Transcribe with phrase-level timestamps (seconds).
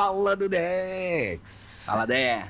[0.00, 1.84] Fala do Dex!
[1.86, 2.48] Fala, Dé.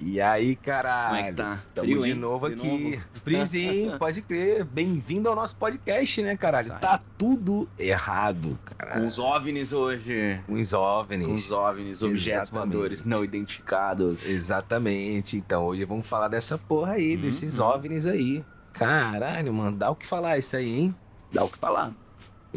[0.00, 1.08] E aí, caralho?
[1.16, 1.58] Como é que tá?
[1.74, 2.14] Tamo Frio, de hein?
[2.14, 2.90] novo De aqui.
[2.94, 3.04] novo.
[3.24, 4.62] Frizinho, pode crer.
[4.64, 6.68] Bem-vindo ao nosso podcast, né, caralho?
[6.80, 9.00] Tá tudo errado, Com cara.
[9.00, 10.40] os OVNIs hoje.
[10.46, 11.44] Com os Com OVNIs.
[11.46, 12.72] os OVNIs, objetos Exatamente.
[12.72, 14.24] voadores não identificados.
[14.28, 15.36] Exatamente.
[15.36, 17.66] Então, hoje vamos falar dessa porra aí, desses Uhum.
[17.66, 18.44] OVNIs aí.
[18.72, 20.94] Caralho, mano, dá o que falar isso aí, hein?
[21.32, 21.92] Dá o que falar.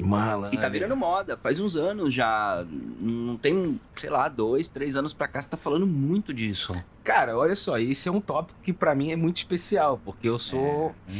[0.03, 0.57] Malandro.
[0.57, 1.37] E tá virando moda.
[1.37, 2.65] Faz uns anos já.
[2.99, 6.73] Não tem, sei lá, dois, três anos pra cá, você tá falando muito disso.
[7.03, 10.39] Cara, olha só, esse é um tópico que pra mim é muito especial, porque eu
[10.39, 11.13] sou É.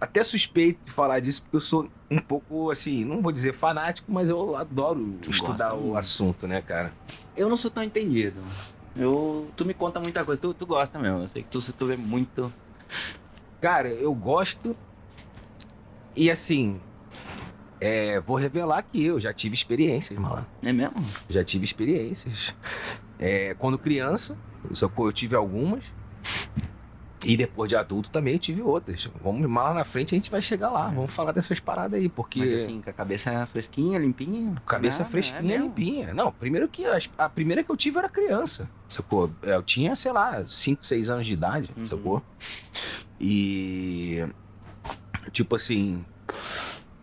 [0.00, 4.10] até suspeito de falar disso, porque eu sou um pouco, assim, não vou dizer fanático,
[4.12, 5.96] mas eu adoro Tu estudar o muito.
[5.98, 6.92] assunto, né, cara?
[7.36, 8.40] Eu não sou tão entendido.
[8.94, 10.40] Eu, tu me conta muita coisa.
[10.40, 11.20] Tu, tu gosta mesmo.
[11.22, 12.52] Eu sei que tu, tu vê muito.
[13.60, 14.76] Cara, eu gosto
[16.14, 16.78] e, assim,
[17.84, 20.46] é, vou revelar que eu já tive experiências, malandro.
[20.62, 20.94] É mesmo?
[21.28, 22.54] Já tive experiências.
[23.18, 24.38] É, quando criança,
[24.70, 25.92] eu tive algumas.
[27.24, 29.08] E depois de adulto também eu tive outras.
[29.22, 30.88] Vamos lá na frente a gente vai chegar lá.
[30.88, 32.40] Vamos falar dessas paradas aí, porque.
[32.40, 34.54] Mas assim, com a cabeça fresquinha, limpinha.
[34.66, 35.64] Cabeça nada, é fresquinha, mesmo?
[35.66, 36.12] limpinha.
[36.14, 39.30] Não, primeiro que as- a primeira que eu tive era criança, sacou?
[39.42, 41.84] Eu tinha, sei lá, 5, 6 anos de idade, Uhum.
[41.86, 42.22] sacou?
[43.20, 44.26] E.
[45.30, 46.04] Tipo assim.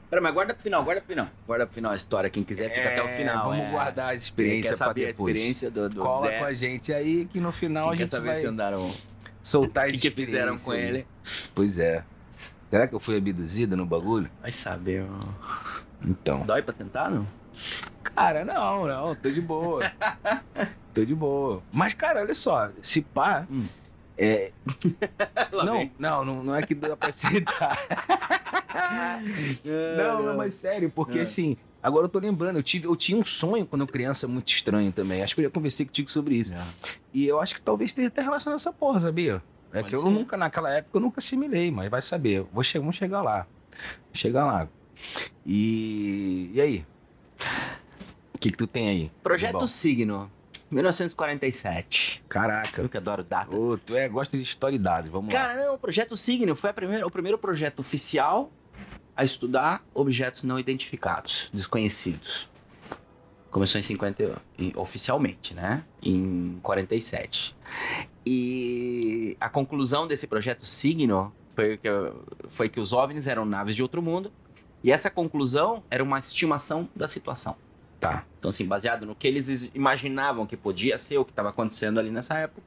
[0.10, 1.28] Pera, mas guarda pro final, guarda pro final.
[1.46, 2.30] Guarda pro final a história.
[2.30, 3.50] Quem quiser fica até o é, final.
[3.50, 3.72] Vamos é.
[3.72, 5.36] guardar a experiência quer pra saber a depois.
[5.36, 8.12] experiência do, do Cola com a gente aí que no final quem a quer gente
[8.12, 8.92] saber vai se andaram...
[9.44, 10.82] soltar O que, que fizeram com aí.
[10.82, 11.08] ele?
[11.54, 12.04] Pois é.
[12.70, 14.30] Será que eu fui abduzida no bagulho?
[14.42, 15.06] Vai saber.
[15.08, 15.30] ó.
[16.04, 16.42] Então.
[16.42, 17.26] Dói pra sentar, não?
[18.04, 19.92] Cara, não, não, tô de boa.
[20.94, 21.62] tô de boa.
[21.72, 23.46] Mas, cara, olha só, se pá.
[23.50, 23.66] Hum.
[24.22, 24.52] É,
[25.64, 27.80] não, não, não, não é que dá pra citar.
[29.98, 31.22] não, não, mas sério, porque É.
[31.22, 34.50] assim, agora eu tô lembrando, eu, tive, eu tinha um sonho quando eu criança muito
[34.52, 35.24] estranho também.
[35.24, 36.52] Acho que eu já conversei contigo sobre isso.
[36.52, 36.68] Já.
[37.14, 39.42] E eu acho que talvez esteja até relacionado a essa porra, sabia?
[39.72, 40.10] É Pode que eu ser.
[40.10, 42.44] nunca, naquela época, eu nunca assimilei, mas vai saber.
[42.52, 43.48] Vou che vamos chegar lá.
[44.12, 44.68] Chegar lá.
[45.46, 46.52] E.
[46.54, 46.86] E aí?
[48.34, 49.12] O que, que tu tem aí?
[49.24, 50.30] Projeto Signo,
[50.72, 52.24] 1947.
[52.30, 52.82] Caraca.
[52.82, 53.56] Eu que adoro data.
[53.56, 55.40] Ô, tu é, gosta de história e dados, vamos lá.
[55.40, 58.52] Cara, não, o Projeto Signo foi a primeira- o primeiro projeto oficial
[59.16, 62.48] a estudar objetos não identificados, desconhecidos.
[63.52, 65.84] Começou em 50, e- oficialmente, né?
[66.02, 67.56] Em 47.
[68.26, 71.90] E a conclusão desse projeto Signo foi que,
[72.48, 74.32] foi que os OVNIs eram naves de outro mundo.
[74.84, 77.56] E essa conclusão era uma estimação da situação.
[78.00, 78.26] Tá.
[78.38, 82.10] Então, assim, baseado no que eles imaginavam que podia ser o que estava acontecendo ali
[82.10, 82.62] nessa época,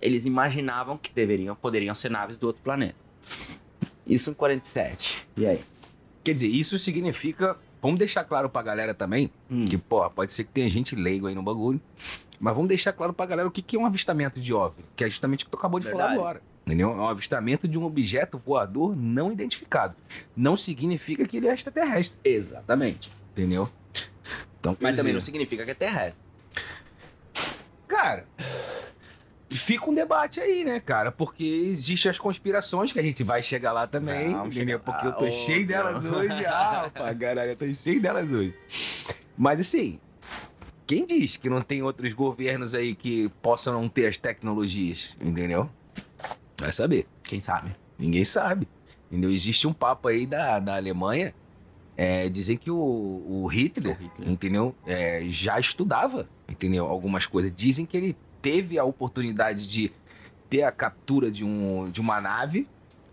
[0.00, 2.96] eles imaginavam que deveriam, poderiam ser naves do outro planeta.
[4.06, 5.26] Isso em 47.
[5.36, 5.64] E aí?
[6.24, 7.56] Quer dizer, isso significa.
[7.82, 9.62] Vamos deixar claro pra galera também, Hum.
[9.62, 11.80] que, pô, pode ser que tenha gente leigo aí no bagulho.
[12.38, 15.04] Mas vamos deixar claro pra galera o que, que é um avistamento de OVNI, que
[15.04, 16.18] é justamente o que tu acabou de falar Verdade.
[16.20, 16.42] agora.
[16.66, 16.90] Entendeu?
[16.90, 19.94] É um avistamento de um objeto voador não identificado.
[20.36, 23.10] Não significa que ele é extraterrestre, Exatamente.
[23.32, 23.68] entendeu?
[24.58, 26.22] Então, Mas também não significa que é terrestre.
[27.88, 28.26] Cara,
[29.48, 31.10] fica um debate aí, né, cara?
[31.10, 34.78] Porque existem as conspirações que a gente vai chegar lá também, entendeu?
[34.78, 36.18] chegar Porque eu tô cheio delas não.
[36.18, 36.44] hoje.
[36.46, 38.54] Ah, pá, caralho, eu tô cheio delas hoje.
[39.36, 39.98] Mas assim,
[40.86, 45.70] quem diz que não tem outros governos aí que possam não ter as tecnologias, entendeu?
[46.58, 47.06] Vai saber.
[47.22, 47.72] Quem sabe?
[47.98, 48.68] Ninguém sabe.
[49.10, 49.30] Entendeu?
[49.30, 51.34] Existe um papo aí da, da Alemanha.
[52.02, 52.76] É, dizer que o,
[53.28, 54.30] o Hitler, O Hitler.
[54.30, 54.74] entendeu?
[54.86, 56.86] É, já estudava, entendeu?
[56.86, 57.52] Algumas coisas.
[57.54, 59.92] Dizem que ele teve a oportunidade de
[60.48, 62.66] ter a captura de, um, de uma nave,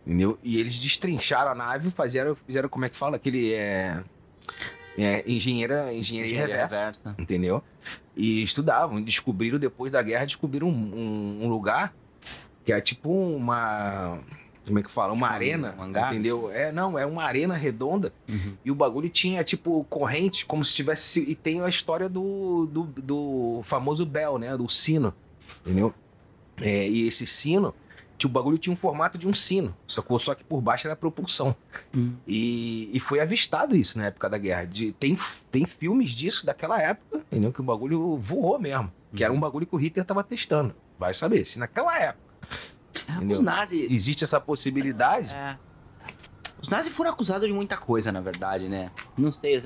[0.06, 0.40] entendeu?
[0.42, 3.18] E eles destrincharam a nave, fizeram, fizeram como é que fala?
[3.18, 4.02] Aquele é,
[4.98, 7.16] é engenheira, engenharia, Engenharia reversa, reversa.
[7.20, 7.62] entendeu?
[8.16, 11.94] E estudavam, descobriram depois da guerra, descobriram um, um- um lugar
[12.64, 14.20] que é tipo uma.
[14.68, 15.14] Como é que fala?
[15.14, 16.12] Uma Tipo arena, um hangar?
[16.14, 16.52] entendeu?
[16.52, 18.54] É, não, é uma arena redonda Uhum.
[18.66, 21.22] e o bagulho tinha, tipo, corrente, como se tivesse.
[21.22, 24.56] E tem a história do, do, do famoso bell, né?
[24.58, 25.14] Do sino,
[25.62, 25.94] entendeu?
[26.60, 27.74] É, e esse sino,
[28.26, 30.18] o bagulho tinha um formato de um sino, sacou?
[30.20, 31.56] Só que por baixo era propulsão.
[31.96, 32.14] Hum.
[32.28, 34.66] E, e foi avistado isso na época da guerra.
[34.66, 35.16] De, tem,
[35.52, 37.54] tem filmes disso daquela época, entendeu?
[37.54, 38.92] Que o bagulho voou mesmo.
[39.16, 40.76] Que era um bagulho que o Hitler tava testando.
[41.00, 42.27] Vai saber, se naquela época.
[43.10, 43.36] Entendeu?
[43.36, 43.88] Os nazis.
[43.90, 45.34] Existe essa possibilidade.
[45.34, 45.58] É.
[46.62, 48.92] Os nazis foram acusados de muita coisa, na verdade, né?
[49.18, 49.62] Não sei,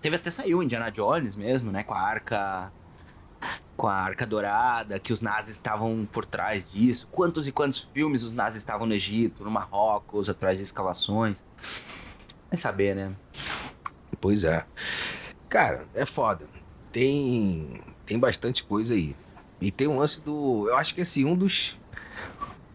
[0.00, 1.84] teve até saiu Indiana Jones mesmo, né?
[1.84, 2.72] Com a arca.
[3.76, 7.08] Com a arca dourada, que os nazis estavam por trás disso.
[7.10, 11.42] Quantos e quantos filmes os nazis estavam no Egito, no Marrocos, atrás de escavações.
[12.48, 13.12] Vai saber, né?
[14.20, 14.64] Pois é.
[15.48, 16.46] Cara, é foda.
[16.92, 17.82] Tem.
[18.06, 19.14] tem bastante coisa aí.
[19.60, 20.68] E tem um lance do.
[20.68, 21.76] Eu acho que assim, um dos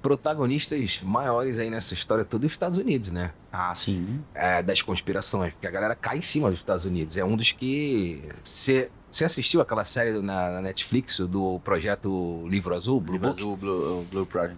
[0.02, 3.32] protagonistas maiores aí nessa história toda os Estados Unidos, né?
[3.52, 4.22] Ah, sim.
[4.34, 7.18] É, das conspirações, porque a galera cai em cima dos Estados Unidos.
[7.18, 8.22] É um dos que.
[8.44, 8.90] Você
[9.26, 13.40] assistiu aquela série do- na, na Netflix do projeto Livro Azul, Blue Livro Book?
[13.40, 14.58] Azul, Blue, Blue Project.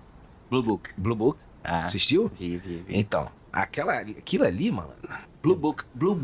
[0.49, 0.89] Blue Book.
[0.97, 1.39] Blue Book?
[1.63, 2.29] Ah, Assistiu?
[2.37, 2.97] vi, vi, vi.
[2.97, 4.91] Então, aquela, aquilo ali, mano.
[5.41, 5.83] Blue Book.
[5.93, 6.21] Blue,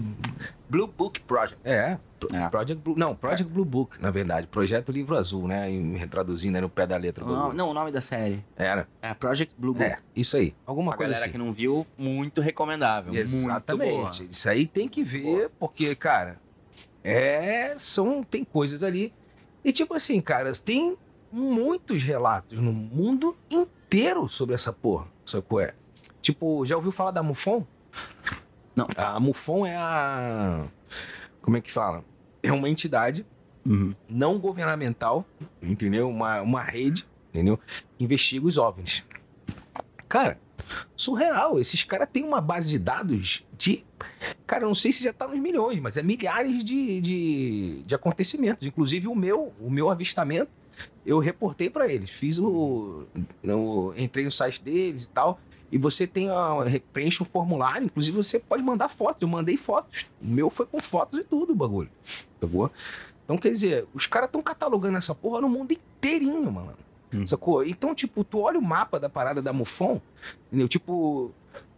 [0.70, 1.60] Blue Book Project.
[1.68, 1.98] É,
[2.34, 2.48] É.
[2.50, 2.96] Project Blue.
[2.98, 4.48] Não, Project Blue Book, na verdade.
[4.48, 5.72] Projeto Livro Azul, né?
[5.72, 7.26] E Traduzindo aí no pé da letra.
[7.26, 8.44] Não, não, o nome da série.
[8.56, 8.88] Era.
[9.02, 9.86] É Project Blue Book.
[9.86, 10.56] É, isso aí.
[10.66, 11.32] Alguma Pra coisa galera assim.
[11.32, 13.14] que não viu, muito recomendável.
[13.14, 13.92] Exatamente.
[13.94, 14.28] Muito boa.
[14.32, 16.40] Isso aí tem que ver, porque, cara,
[17.04, 17.74] é.
[17.78, 18.24] São.
[18.24, 19.14] Tem coisas ali.
[19.64, 20.96] E tipo assim, cara, tem
[21.32, 25.08] muitos relatos no mundo inteiro sobre essa porra.
[25.26, 25.74] Sabe qual é?
[26.22, 27.66] Tipo, já ouviu falar da MUFON?
[28.76, 28.88] Não.
[28.96, 30.66] A MUFON é a.
[31.42, 32.04] Como é que fala?
[32.44, 33.26] É uma entidade
[33.66, 33.94] Uhum.
[34.08, 35.26] não governamental,
[35.62, 36.08] entendeu?
[36.10, 37.60] Uma, uma rede, entendeu?
[37.98, 39.04] Que investiga os OVNIs.
[40.08, 40.40] Cara,
[40.96, 41.60] surreal.
[41.60, 43.84] Esses caras têm uma base de dados de.
[44.46, 47.96] Cara, eu não sei se já tá nos milhões, mas é milhares de, de, de
[47.96, 48.66] acontecimentos.
[48.66, 50.50] Inclusive o meu, o meu avistamento,
[51.06, 52.10] eu reportei para eles.
[52.10, 53.06] Fiz o,
[53.44, 53.94] o.
[53.98, 55.40] Entrei no site deles e tal.
[55.72, 56.56] E você tem a.
[56.94, 59.22] Preenche um formulário, inclusive você pode mandar fotos.
[59.22, 60.06] Eu mandei fotos.
[60.22, 61.90] O meu foi com fotos e tudo, o bagulho.
[62.40, 62.70] Tá bom?
[63.24, 66.74] Então, quer dizer, os caras estão catalogando essa porra no mundo inteirinho, mano.
[67.14, 67.28] Hum.
[67.28, 67.66] Sacou?
[67.66, 70.02] Então, tipo, tu olha o mapa da parada da MUFON,
[70.48, 70.68] entendeu?
[70.68, 71.32] Tipo,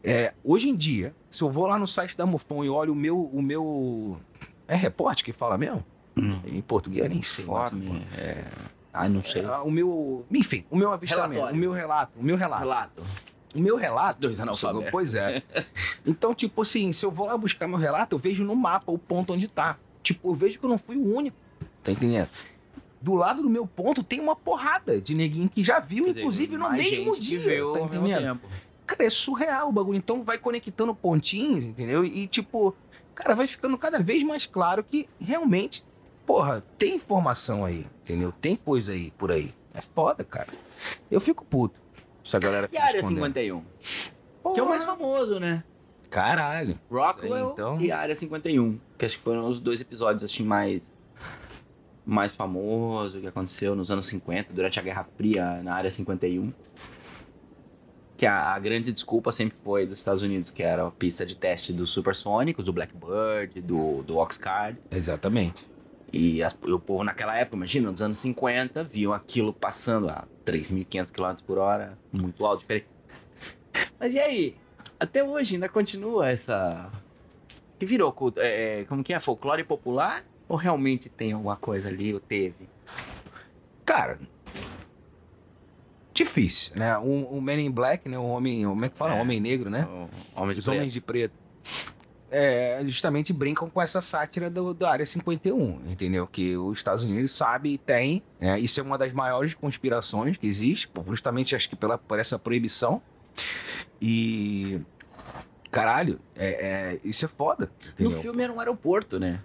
[0.03, 2.95] é, hoje em dia, se eu vou lá no site da MUFON e olho o
[2.95, 3.19] meu.
[3.19, 4.19] O meu
[4.67, 5.83] é repórter que fala mesmo?
[6.15, 6.39] Hum.
[6.45, 7.45] Em português, eu nem sei.
[7.45, 8.05] Informe.
[8.15, 8.45] É...
[8.93, 9.43] Ai, não sei.
[9.43, 10.25] É, o meu.
[10.31, 11.31] Enfim, o meu avistamento.
[11.31, 11.55] Relatório.
[11.55, 12.19] O meu relato.
[12.19, 12.63] O meu relato.
[12.63, 13.03] Relato.
[13.53, 14.21] O meu relato.
[14.21, 14.91] Dois analfabetos.
[14.91, 15.41] Pois é.
[16.05, 18.97] Então, tipo assim, se eu vou lá buscar meu relato, eu vejo no mapa o
[18.97, 19.77] ponto onde tá.
[20.01, 21.37] Tipo, eu vejo que eu não fui o único.
[21.83, 22.29] Tá entendendo?
[23.01, 26.57] Do lado do meu ponto tem uma porrada de neguinho que já viu, dizer, inclusive
[26.57, 27.39] no mesmo dia.
[27.39, 28.41] viu tá entendendo?
[28.85, 29.97] Cara, é surreal o bagulho.
[29.97, 32.03] Então vai conectando pontinhos, entendeu?
[32.03, 32.75] E tipo,
[33.13, 35.85] cara, vai ficando cada vez mais claro que realmente,
[36.25, 38.33] porra, tem informação aí, entendeu?
[38.41, 39.53] Tem coisa aí por aí.
[39.73, 40.49] É foda, cara.
[41.09, 41.79] Eu fico puto.
[42.23, 43.25] Se a galera E a Área escondendo.
[43.25, 43.63] 51?
[44.53, 45.63] Que é o mais famoso, né?
[46.09, 46.79] Caralho.
[46.89, 47.79] Rockwell então.
[47.79, 48.79] e a Área 51.
[48.97, 50.91] Que acho que foram os dois episódios assim mais
[52.05, 56.51] mais famosos que aconteceu nos anos 50, durante a Guerra Fria na Área 51.
[58.17, 61.37] Que a, a grande desculpa sempre foi dos Estados Unidos, que era a pista de
[61.37, 64.77] teste dos supersônicos, do Blackbird, do, do Oxcard.
[64.89, 65.69] Exatamente.
[66.11, 70.25] E, as- e o povo naquela época, imagina, nos anos 50, viam aquilo passando a
[70.45, 72.87] 3.500 km por hora, muito alto, diferente.
[73.99, 74.55] Mas e aí?
[74.99, 76.91] Até hoje ainda continua essa.
[77.77, 78.39] Que virou culto.
[78.41, 79.19] é, é, como que é?
[79.19, 80.25] Folclore popular?
[80.47, 82.67] Ou realmente tem alguma coisa ali, ou teve?
[83.85, 84.19] Cara,
[86.13, 86.97] difícil, né?
[86.97, 88.17] O, o Man in Black, né?
[88.17, 89.15] O homem, como é que fala?
[89.15, 89.21] É.
[89.21, 89.85] Homem negro, né?
[90.35, 90.75] O Homem de Os Preto.
[90.77, 91.33] homens de preto.
[92.31, 96.27] É, justamente brincam com essa sátira do, da Área 51, entendeu?
[96.27, 98.21] Que os Estados Unidos sabe e tem.
[98.39, 98.59] né?
[98.59, 103.01] Isso é uma das maiores conspirações que existe, justamente acho que pela, por essa proibição.
[104.01, 104.79] E.
[105.71, 107.69] Caralho, é, é- isso é foda.
[107.97, 108.21] No Entendeu?
[108.21, 109.39] filme era um aeroporto, né?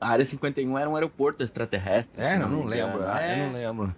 [0.00, 2.12] A Área 51 era um aeroporto extraterrestre.
[2.22, 3.02] É, não, não lembro.
[3.06, 3.34] ah, É.
[3.40, 3.96] Eu não lembro.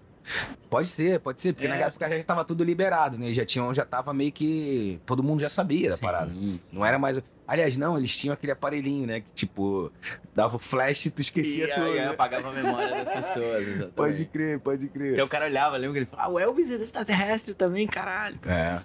[0.68, 1.70] Pode ser, pode ser, porque É.
[1.70, 3.32] na época já estava tudo liberado, né?
[3.32, 5.00] Já tinham, já tava meio que.
[5.06, 6.32] Todo mundo já sabia da Sim, parada.
[6.72, 7.20] Não era mais.
[7.50, 9.22] Aliás, não, eles tinham aquele aparelhinho, né?
[9.22, 9.90] Que tipo,
[10.32, 11.86] dava o flash e tu esquecia E tudo.
[11.86, 12.06] aí né?
[12.10, 13.66] apagava a memória das pessoas.
[13.66, 13.90] exatamente.
[13.90, 15.14] Pode crer, pode crer.
[15.14, 18.38] Então o cara olhava, lembra que ele falava, ah, o Elvis é extraterrestre também, caralho.
[18.46, 18.80] É.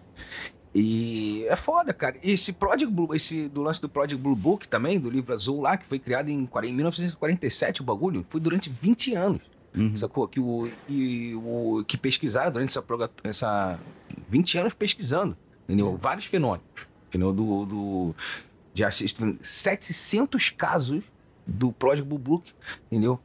[0.73, 2.17] E é foda, cara.
[2.23, 5.61] E esse Project Blue, esse do lance do Project Blue Book também, do livro azul
[5.61, 9.41] lá, que foi criado em, 40 em 1947, o bagulho, foi durante 20 anos.
[9.95, 10.27] Sacou?
[10.27, 12.83] Que, o, e o, que pesquisaram durante essa,
[13.23, 13.79] essa
[14.27, 15.95] 20 anos pesquisando, entendeu?
[15.97, 16.65] Vários fenômenos,
[17.09, 17.31] entendeu?
[17.31, 18.15] Do, do,
[18.75, 21.03] de assist- 700 casos
[21.47, 22.51] do Project Blue Book,
[22.91, 23.19] entendeu?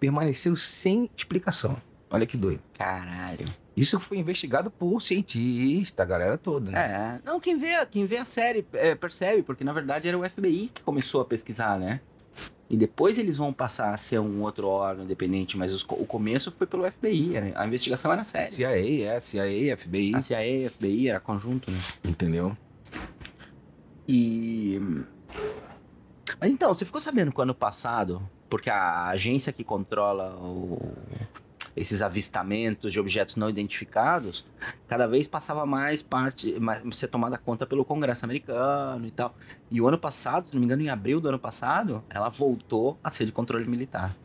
[0.00, 1.76] Permaneceram sem explicação.
[2.10, 2.60] Olha que doido.
[2.74, 3.44] Caralho.
[3.76, 7.20] Isso foi investigado por cientista, a galera toda, né?
[7.24, 10.24] É, não, quem vê, quem vê a série é, percebe, porque na verdade era o
[10.28, 12.00] FBI que começou a pesquisar, né?
[12.70, 16.50] E depois eles vão passar a ser um outro órgão independente, mas os o começo
[16.50, 18.50] foi pelo FBI, era- a investigação era séria.
[18.50, 21.78] CIA, é, CIA, FBI, A CIA, FBI, era conjunto, né?
[22.04, 22.56] entendeu?
[24.08, 24.80] E.
[26.40, 30.78] Mas então, você ficou sabendo que ano passado, porque a agência que controla o-
[31.74, 34.46] esses avistamentos de objetos não identificados,
[34.88, 39.34] cada vez passava mais parte, mais, ser tomada conta pelo Congresso americano e tal.
[39.70, 42.98] E o ano passado, se não me engano, em abril do ano passado, ela voltou
[43.04, 44.16] a ser de controle militar.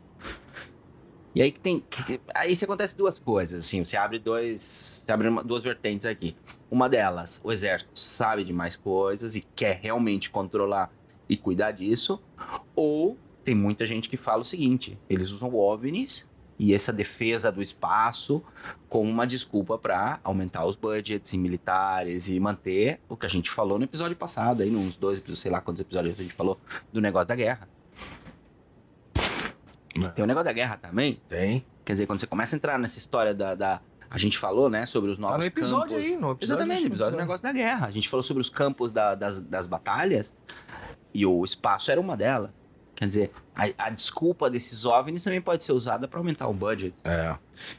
[1.34, 1.80] E aí que tem.
[1.80, 5.02] que- aí se acontece duas coisas, assim, você abre dois.
[5.04, 6.36] Você abre uma- duas vertentes aqui.
[6.70, 10.92] Uma delas, o exército sabe de mais coisas e quer realmente controlar
[11.28, 12.22] e cuidar disso.
[12.76, 17.62] Ou tem muita gente que fala o seguinte: eles usam OVNIs e essa defesa do
[17.62, 18.42] espaço
[18.88, 23.50] como uma desculpa para aumentar os budgets em militares e manter o que a gente
[23.50, 26.60] falou no episódio passado, aí, nos dois sei lá quantos episódios a gente falou
[26.92, 27.66] do negócio da guerra.
[30.10, 31.64] Tem o negócio da guerra também, Tem.
[31.84, 33.54] Quer dizer, quando você começa a entrar nessa história da.
[33.54, 36.04] da- a gente falou, né, sobre os novos Tá no episódio campos.
[36.04, 36.44] aí, no episódio.
[36.44, 37.86] Exatamente, no episódio do negócio da guerra.
[37.86, 40.36] A gente falou sobre os campos da- das, das batalhas
[41.14, 42.50] e o espaço era uma delas.
[43.02, 46.94] Quer dizer, a, a desculpa desses OVNIs também pode ser usada para aumentar o budget.
[47.02, 47.34] É.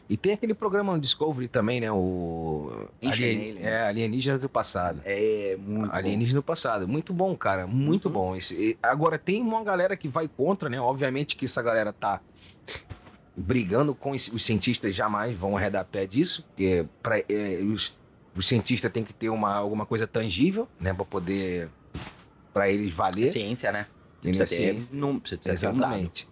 [0.09, 1.89] E tem aquele programa no Discovery também, né?
[1.89, 2.89] O.
[3.01, 3.57] Alien...
[3.61, 5.01] É, Alienígenas do passado.
[5.05, 5.87] É muito.
[5.89, 5.95] bom.
[5.95, 6.89] Alienígenas do passado.
[6.89, 7.65] Muito bom, cara.
[7.65, 8.11] Muito Uhum.
[8.13, 8.35] bom.
[8.35, 8.77] Esse...
[8.83, 10.77] Agora, tem uma galera que vai contra, né?
[10.81, 12.19] Obviamente que essa galera tá
[13.33, 17.97] brigando com os cientistas, jamais vão arredar pé disso, porque pra, é, os,
[18.35, 20.93] os cientistas têm que ter uma, alguma coisa tangível, né?
[20.93, 21.69] Pra poder.
[22.53, 23.29] Pra eles valer.
[23.29, 23.87] Ciência, né?
[24.23, 24.45] Entendeu?
[24.45, 24.89] Precisa ter, Ciência.
[24.95, 25.53] num- precisa ter um.
[25.53, 26.27] Exatamente.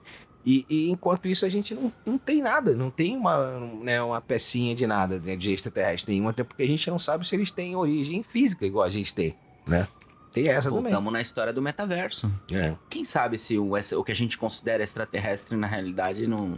[0.45, 4.19] E, e enquanto isso, a gente não, não tem nada, não tem uma, né, uma
[4.19, 7.51] pecinha de nada né, de extraterrestre nenhum, até porque a gente não sabe se eles
[7.51, 9.35] têm origem física igual a gente tem,
[9.67, 9.87] né?
[10.31, 12.31] Tem essa Voltamos na história do metaverso.
[12.47, 12.65] também.
[12.69, 12.75] É.
[12.89, 16.57] Quem sabe se o, o que a gente considera extraterrestre na realidade não,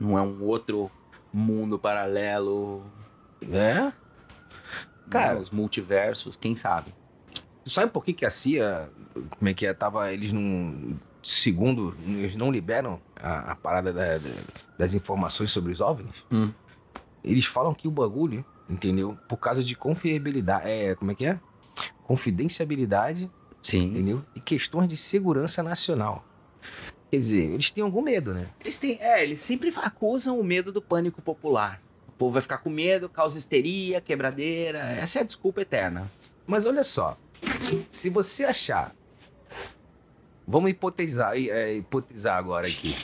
[0.00, 0.90] não é um outro
[1.32, 2.82] mundo paralelo.
[3.42, 3.92] É?
[5.10, 6.92] Cara- né, os multiversos, quem sabe?
[7.62, 11.96] Tu sabe por que, que a CIA, como é que é, tava, eles não, segundo,
[12.06, 14.30] eles não liberam a, a parada da- da-
[14.78, 16.24] das informações sobre os OVNIs?
[16.30, 16.50] Hum.
[17.24, 19.16] Eles falam que o bagulho, entendeu?
[19.28, 21.38] Por causa de confiabilidade, é, como é que é?
[22.04, 23.30] Confidenciabilidade
[23.62, 23.84] Sim.
[23.84, 24.24] entendeu?
[24.34, 26.24] E questões de segurança nacional.
[27.10, 28.46] Quer dizer, eles têm algum medo, né?
[28.60, 31.80] Eles têm, é, eles sempre acusam o medo do pânico popular.
[32.08, 34.78] O povo vai ficar com medo, causa histeria, quebradeira.
[34.78, 36.10] Essa é a desculpa eterna.
[36.46, 37.16] Mas olha só,
[37.90, 38.94] se você achar,
[40.46, 42.96] vamos hipotetizar, é, hipotetizar agora aqui.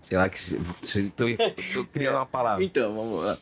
[0.00, 1.24] Sei lá que se, se tô,
[1.74, 2.64] tô criando uma palavra.
[2.64, 3.36] Então, vamos lá.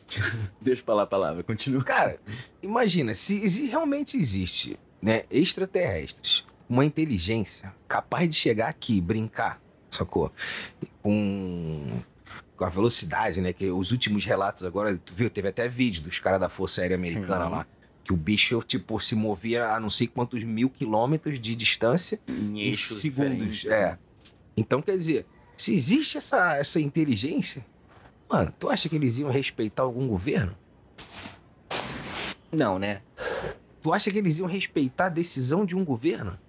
[0.59, 1.83] Deixa eu falar a palavra, continua.
[1.83, 2.19] Cara,
[2.63, 10.31] imagina, se exi- realmente existe, né, extraterrestres, uma inteligência capaz de chegar aqui, brincar, sacou?
[11.01, 11.99] Com,
[12.57, 16.19] com a velocidade, né, que os últimos relatos agora, tu viu, teve até vídeo dos
[16.19, 17.51] caras da Força Aérea Americana Uhum.
[17.51, 17.67] lá,
[18.07, 22.69] que o bicho, tipo, se movia a não sei quantos mil quilômetros de distância Em
[22.69, 23.65] em segundos.
[23.65, 23.75] né?
[23.75, 23.97] É.
[24.55, 25.25] Então, quer dizer,
[25.57, 27.65] se existe essa, essa inteligência,
[28.29, 30.55] mano, tu acha que eles iam respeitar algum governo?
[32.49, 33.01] Não, né?
[33.81, 36.39] Tu acha que eles iam respeitar a decisão de um governo?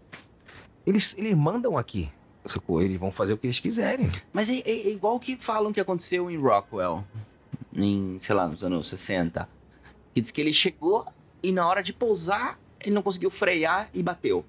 [0.86, 2.08] Eles, eles mandam aqui.
[2.80, 4.08] Eles vão fazer o que eles quiserem.
[4.32, 7.04] Mas é, é- é igual o que falam que aconteceu em Rockwell,
[7.74, 9.46] em, sei lá, nos anos 60.
[10.14, 11.04] Que diz que ele chegou
[11.42, 14.44] e na hora de pousar, ele não conseguiu frear e bateu.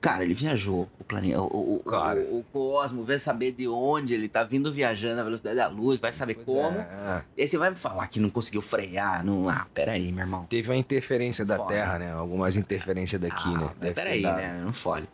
[0.00, 2.20] Cara, ele viajou o planeta, o, o, Cara.
[2.20, 5.98] o, o cosmo, vai saber de onde ele tá vindo viajando na velocidade da luz,
[5.98, 6.78] vai saber Pois como.
[6.78, 7.24] é.
[7.36, 9.48] E aí você vai me falar que não conseguiu frear, não.
[9.48, 10.46] Ah, peraí, meu irmão.
[10.48, 11.70] Teve uma interferência da Foda.
[11.74, 12.12] Terra, né?
[12.12, 13.70] Algumas interferências daqui, ah, né?
[13.80, 14.36] Deve peraí, dado.
[14.36, 14.62] né?
[14.64, 15.08] Não fole.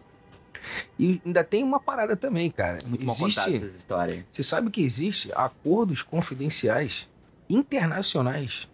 [0.99, 2.79] E ainda tem uma parada também, cara.
[2.87, 4.25] Muito mal existe, contada essas histórias.
[4.31, 7.09] Você sabe que existe acordos confidenciais
[7.49, 8.69] internacionais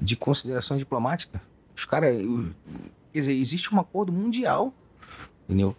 [0.00, 1.40] de consideração diplomática?
[1.76, 2.16] Os caras.
[3.12, 4.72] Quer dizer, existe um acordo mundial,
[5.44, 5.76] entendeu?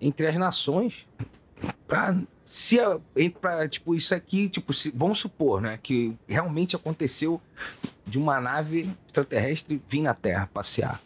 [0.00, 1.06] Entre as nações
[1.86, 2.16] pra.
[2.44, 2.98] Se a,
[3.40, 7.40] pra, tipo, isso aqui, tipo, se- vamos supor, né, que realmente aconteceu
[8.04, 11.00] de uma nave extraterrestre vir na Terra passear.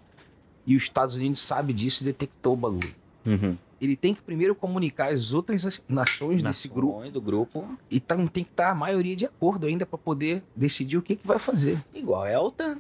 [0.67, 2.95] E os Estados Unidos sabe disso e detectou o bagulho.
[3.85, 7.69] Ele tem que primeiro comunicar as outras nações desse grupo do grupo.
[7.91, 11.17] e tá, tem que estar a maioria de acordo ainda para poder decidir o que,
[11.17, 11.79] que vai fazer.
[11.95, 12.79] Igual é a OTAN.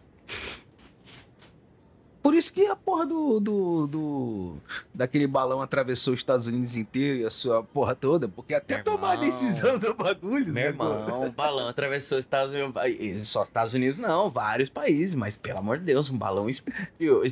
[2.22, 4.56] Por isso que a porra do, do, do-
[4.94, 8.84] daquele balão atravessou os Estados Unidos inteiro e a sua porra toda, porque até Meu
[8.84, 9.26] tomar a irmão.
[9.26, 13.28] decisão do bagulho, Meu irmão, o balão atravessou os Estados Unidos.
[13.28, 17.22] Só Estados Unidos não, vários países, mas pelo amor de Deus, um balão espiou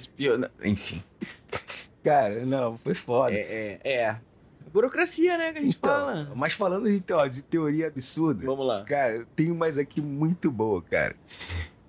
[0.62, 1.02] enfim.
[2.02, 3.34] Cara, não, foi foda.
[3.34, 4.16] É, é, é.
[4.72, 6.32] Burocracia, né, que a gente então, fala.
[6.34, 8.84] mas falando de, ó, de teoria absurda, Vamos lá.
[8.84, 11.14] cara, tem mais aqui muito boa, cara.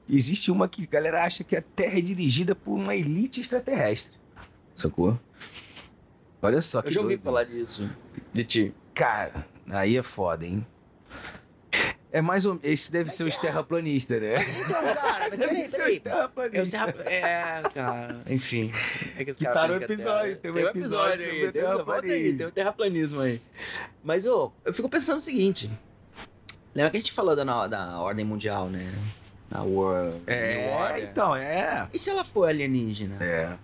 [0.09, 4.19] Existe uma que a galera acha que a Terra é dirigida por uma elite extraterrestre.
[4.75, 5.17] Sacou?
[6.41, 7.53] Olha só que Eu já ouvi falar isso.
[7.53, 7.89] disso.
[8.33, 8.75] De ti.
[8.93, 10.65] Cara, aí é foda, hein?
[12.13, 14.35] É mais ou Esse deve ser os terraplanistas, né?
[14.69, 16.79] Não, cara, mas Deve ser os É, terraplanistas.
[17.07, 18.71] é, cara, enfim.
[19.17, 21.45] É que, Que tá no a episódio, tem um tem um episódio aí, tem, um-
[21.47, 22.37] aí, terraplanismo.
[22.37, 23.41] tem o terraplanismo aí.
[24.03, 25.71] Mas, ô, eu fico pensando o seguinte.
[26.75, 28.87] Lembra que a gente falou da, da ordem mundial, né?
[29.49, 30.21] Da World.
[30.27, 31.87] É, então, é.
[31.91, 33.17] E se ela for alienígena?
[33.23, 33.57] É.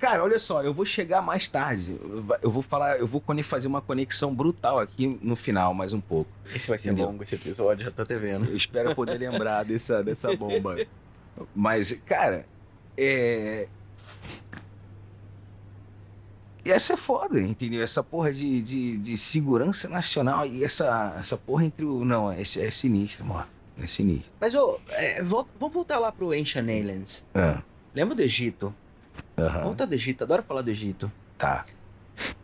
[0.00, 1.94] Cara, olha só, eu vou chegar mais tarde.
[2.42, 6.30] Eu vou falar, eu vou fazer uma conexão brutal aqui no final, mais um pouco.
[6.54, 8.48] Esse vai ser longo, esse episódio, já tô te vendo.
[8.48, 10.76] Eu espero poder lembrar dessa, dessa bomba.
[11.54, 12.46] Mas, cara,
[12.96, 13.68] é.
[16.64, 17.82] E essa é foda, entendeu?
[17.82, 22.06] Essa porra de, de, de segurança nacional e essa, essa porra entre o.
[22.06, 23.46] Não, é, é sinistro, mano.
[23.78, 24.30] É sinistro.
[24.40, 27.22] Mas, ô, é, vamos voltar lá pro Ancient Aliens.
[27.34, 27.62] Ah,
[27.94, 28.74] Lembra do Egito?
[29.38, 31.10] Aham, Volta do Egito, adoro falar do Egito.
[31.38, 31.64] tá.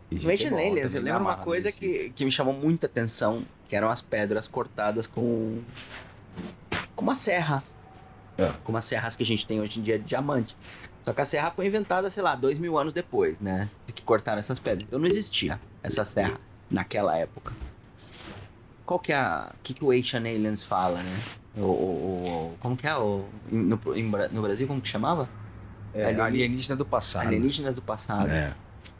[0.09, 3.75] No Ancient é Aliens, eu lembro uma coisa que, que me chamou muita atenção, que
[3.75, 5.59] eram as pedras cortadas com,
[6.95, 7.61] com uma serra.
[8.37, 8.49] É.
[8.63, 10.55] Com umas serras que a gente tem hoje em dia de diamante.
[11.03, 13.67] Só que a serra foi inventada, sei lá, dois mil anos depois, né?
[13.85, 14.87] De que cortaram essas pedras.
[14.87, 16.39] Então não existia essa serra
[16.71, 17.51] naquela época.
[18.85, 19.51] Qual que é a...
[19.53, 21.17] O que, que o Ancient Aliens fala, né?
[21.57, 21.65] O, o-
[22.53, 22.95] o- como que é?
[22.95, 23.77] O, no,
[24.31, 25.27] no Brasil, como que chamava?
[25.93, 27.27] É, Alienígena- alienígena do passado.
[27.27, 28.29] Alienígenas do passado.
[28.29, 28.53] É.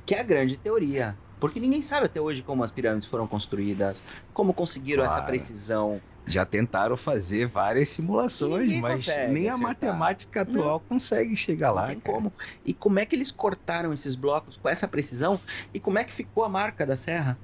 [0.06, 1.16] Que é a grande teoria.
[1.40, 4.04] Porque ninguém sabe até hoje como as pirâmides foram construídas,
[4.34, 5.28] como conseguiram essa Claro.
[5.28, 6.02] precisão.
[6.26, 9.68] Já tentaram fazer várias simulações, mas consegue nem a acertar.
[9.74, 11.82] matemática atual consegue chegar lá.
[11.84, 12.14] Não tem cara.
[12.16, 12.34] como.
[12.66, 15.40] E como é que eles cortaram esses blocos com essa precisão?
[15.74, 17.38] E como é que ficou a marca da serra?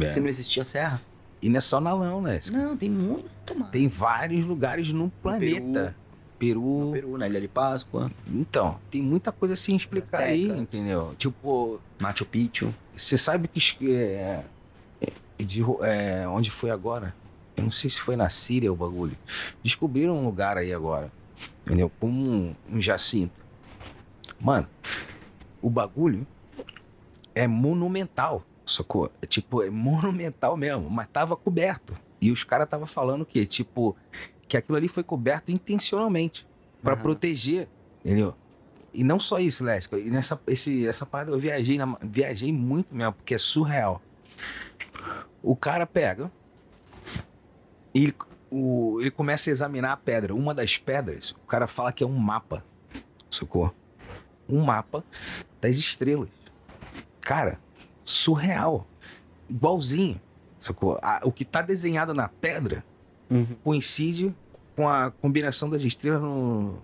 [0.00, 0.10] É.
[0.10, 1.00] Se não existia serra?
[1.42, 2.40] E não é só na não, né?
[2.52, 3.72] Não, tem muito mais.
[3.72, 5.96] Tem vários lugares no planeta.
[6.46, 6.60] Peru.
[6.86, 11.14] No Peru, na Ilha de Páscoa, Então, tem muita coisa sem explicar aí, entendeu?
[11.18, 12.72] Tipo, Machu Picchu.
[12.96, 14.44] você sabe que es- é,
[15.00, 15.12] é,
[15.44, 17.14] de é, onde foi agora?
[17.56, 19.16] Eu não sei se foi na Síria o bagulho.
[19.62, 21.10] Descobriram um lugar aí agora,
[21.64, 21.90] entendeu?
[22.00, 23.32] Com um, um jacinto.
[24.40, 24.66] Mano,
[25.62, 26.26] o bagulho
[27.34, 29.10] é monumental, sacou?
[29.22, 31.96] É tipo, é monumental mesmo, mas tava coberto.
[32.20, 33.94] E os caras tava falando que, tipo,
[34.46, 36.46] que aquilo ali foi coberto intencionalmente
[36.82, 37.02] pra Aham.
[37.02, 37.68] proteger,
[38.04, 38.34] entendeu?
[38.92, 39.98] E não só isso, Lésica.
[39.98, 44.00] E nessa esse, essa parada eu viajei, na- viajei muito mesmo, porque é surreal.
[45.42, 46.30] O cara pega
[47.92, 48.14] e ele,
[48.50, 50.34] o, ele começa a examinar a pedra.
[50.34, 52.64] Uma das pedras, o cara fala que é um mapa,
[53.30, 53.74] sacou?
[54.48, 55.04] Um mapa
[55.60, 56.28] das estrelas.
[57.20, 57.58] Cara,
[58.04, 58.86] surreal.
[59.48, 60.20] Igualzinho?
[61.02, 62.84] A- o que tá desenhado na pedra
[63.62, 64.34] coincide
[64.76, 66.78] com a combinação das estrelas no,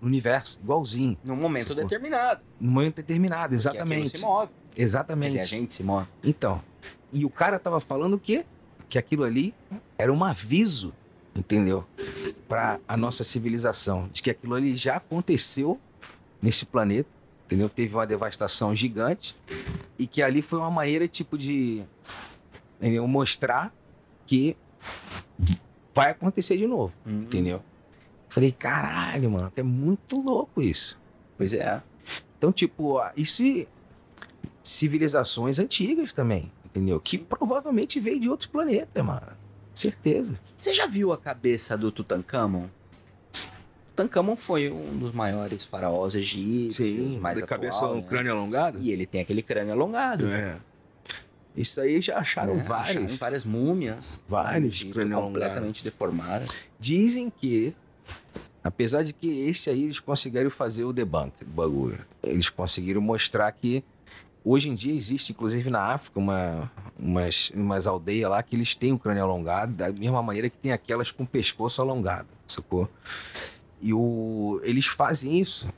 [0.00, 2.40] universo, igualzinho, Num momento determinado.
[2.60, 4.18] no momento determinado, Porque exatamente.
[4.18, 4.50] se move.
[4.76, 5.38] Exatamente.
[5.38, 6.06] a gente se move.
[6.24, 6.60] Então,
[7.12, 8.44] e o cara tava falando o quê?
[8.88, 9.54] Que aquilo ali
[9.96, 10.92] era um aviso,
[11.34, 11.84] entendeu?
[12.48, 15.78] Para a nossa civilização, de que aquilo ali já aconteceu
[16.40, 17.08] nesse planeta,
[17.46, 17.68] entendeu?
[17.68, 19.36] Teve uma devastação gigante
[19.98, 21.84] e que ali foi uma maneira tipo de
[22.80, 23.06] entendeu?
[23.06, 23.72] mostrar
[24.26, 24.56] que
[25.94, 27.62] vai acontecer de novo, entendeu?
[28.28, 30.98] Falei, caralho, mano, é muito louco isso.
[31.36, 31.82] Pois é.
[32.38, 33.68] Então, tipo, ah, isso e
[34.62, 36.98] civilizações antigas também, entendeu?
[36.98, 39.32] Que provavelmente veio de outros planetas, mano.
[39.74, 40.38] Certeza.
[40.56, 42.66] Você já viu a cabeça do Tutankhamon?
[43.90, 48.30] Tutankhamon foi um dos maiores faraós egípcios, mais atual, né?
[48.30, 48.78] alongado?
[48.80, 50.26] E ele tem aquele crânio alongado.
[50.26, 50.56] É.
[51.56, 52.62] Isso aí já acharam né?
[52.62, 52.96] vários.
[52.96, 54.22] Acharam várias múmias.
[54.28, 56.48] Vários completamente deformadas.
[56.78, 57.74] Dizem que,
[58.64, 63.52] apesar de que esse aí eles conseguiram fazer o debunk do bagulho, eles conseguiram mostrar
[63.52, 63.84] que
[64.44, 68.92] hoje em dia existe, inclusive na África, uma, umas, umas aldeias lá que eles têm
[68.92, 72.88] o crânio alongado, da mesma maneira que tem aquelas com o pescoço alongado, sacou?
[73.80, 75.68] E o, eles fazem isso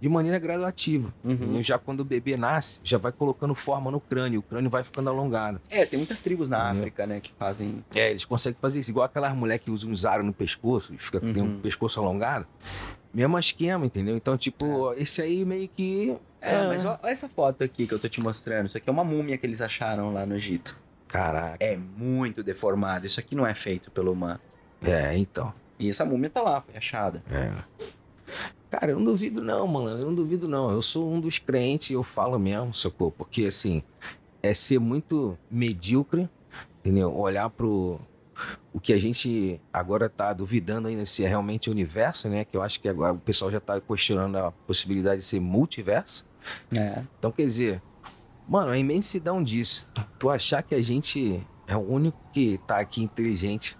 [0.00, 1.12] de maneira graduativa.
[1.24, 1.62] Uhum.
[1.62, 5.10] Já quando o bebê nasce, já vai colocando forma no crânio, o crânio vai ficando
[5.10, 5.60] alongado.
[5.68, 6.80] É, tem muitas tribos na Entendeu?
[6.82, 7.84] África, né, que fazem.
[7.94, 8.90] É, eles conseguem fazer isso.
[8.90, 11.60] Igual aquelas mulheres que usam um zaro no pescoço, e fica, tem um Uhum.
[11.60, 12.46] pescoço alongado.
[13.12, 14.16] Mesmo esquema, entendeu?
[14.16, 16.14] Então, tipo, esse aí meio que.
[16.40, 18.66] É, mas ó, olha essa foto aqui que eu tô te mostrando.
[18.68, 20.78] Isso aqui é uma múmia que eles acharam lá no Egito.
[21.08, 21.56] Caraca.
[21.58, 23.06] É muito deformado.
[23.06, 24.38] Isso aqui não é feito pelo humano.
[24.82, 25.52] É, então.
[25.78, 27.22] E essa múmia tá lá, foi achada.
[27.30, 27.50] É.
[28.70, 29.90] Cara, eu não duvido não, mano.
[29.90, 30.70] Eu não duvido não.
[30.70, 33.12] Eu sou um dos crentes e eu falo mesmo, socorro.
[33.16, 33.82] Porque, assim,
[34.42, 36.28] é ser muito medíocre,
[36.80, 37.14] entendeu?
[37.16, 37.98] Olhar pro...
[38.72, 42.44] O que a gente agora tá duvidando ainda se é realmente o universo, né?
[42.44, 46.28] Que eu acho que agora o pessoal já tá questionando a possibilidade de ser multiverso.
[46.72, 47.02] É.
[47.18, 47.82] Então, quer dizer,
[48.48, 49.90] mano, a imensidão disso.
[50.18, 53.76] Tu achar que a gente é o único que tá aqui inteligente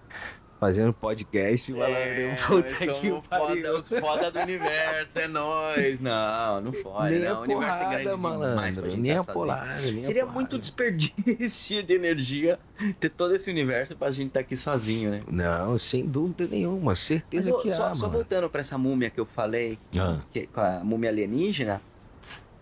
[0.60, 2.46] Fazendo podcast, malandro.
[2.48, 3.22] Puta que pariu.
[3.22, 6.00] foda, os foda do universo, é nóis.
[6.02, 7.40] Não, não fode, Nem a não.
[7.40, 8.90] O universo é malandro.
[8.90, 9.34] gente Nem tá a sozinho.
[9.46, 10.40] porrada, nem a Seria porrada.
[10.40, 12.58] muito desperdício de energia
[12.98, 15.22] ter todo esse universo pra gente estar aqui sozinho, né?
[15.30, 16.96] Não, sem dúvida nenhuma.
[16.96, 18.18] Certeza eu- que só, há, só mano.
[18.18, 20.18] voltando pra essa múmia que eu falei, Ah.
[20.32, 21.80] que, com a múmia alienígena,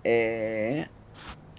[0.05, 0.87] é.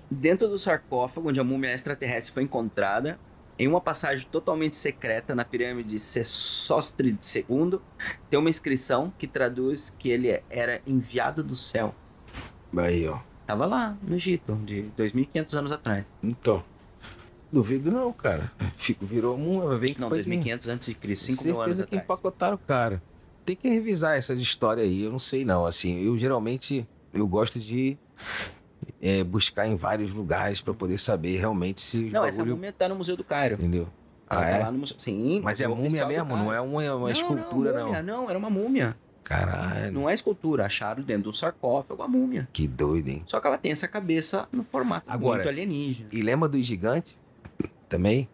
[0.09, 3.19] Dentro do sarcófago onde a múmia extraterrestre foi encontrada,
[3.59, 7.79] em uma passagem totalmente secreta na pirâmide Sesostri II,
[8.29, 11.93] tem uma inscrição que traduz que ele era enviado do céu.
[12.75, 13.19] Aí, ó.
[13.45, 16.05] Tava lá, no Egito, de 2.500 anos atrás.
[16.21, 16.63] Então.
[17.51, 18.51] Duvido não, cara.
[18.75, 21.61] Fico, virou um, vai ver que Não, foi 2500 antes de Cristo, 5 certeza mil
[21.61, 22.03] anos que atrás.
[22.03, 23.01] empacotaram o cara.
[23.45, 25.65] Tem que revisar essas histórias aí, eu não sei não.
[25.65, 27.97] Assim, eu geralmente eu gosto de
[29.07, 32.55] é, buscar em vários lugares pra poder saber realmente se Não, essa bagulho...
[32.55, 33.55] múmia tá no Museu do Cairo.
[33.55, 33.87] Entendeu?
[34.29, 34.63] Ela Ah, tá é?
[34.63, 34.95] lá no museu.
[34.99, 37.85] Sim, Mas é múmia do mesmo, não é uma, uma Não, escultura, não.
[37.85, 38.95] Múmia, não, era uma múmia.
[39.23, 42.47] Caralho, Não é escultura, acharam dentro de um sarcófago a múmia.
[42.53, 43.23] que doido, hein?
[43.25, 46.09] Só que ela tem essa cabeça no formato Agora- muito alienígena.
[46.13, 47.15] E lembra dos gigantes?
[47.89, 48.27] Também?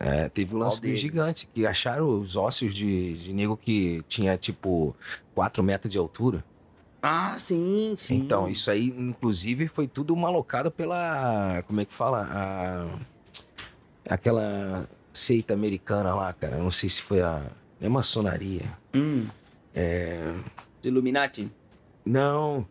[0.00, 1.00] É, teve o lance Qual deles?
[1.00, 4.94] gigantes, que acharam os ossos de, de nego que tinha, tipo,
[5.34, 6.44] 4 metros de altura.
[7.00, 8.16] Ah, sim, sim.
[8.16, 11.62] Então, isso aí, inclusive, foi tudo malocado pela.
[11.66, 12.28] Como é que fala?
[14.08, 16.56] A, aquela seita americana lá, cara.
[16.58, 17.42] Não sei se foi a.
[17.80, 18.62] É maçonaria.
[18.94, 19.26] Hum.
[19.74, 20.34] É.
[20.82, 21.50] Illuminati?
[22.04, 22.66] Não.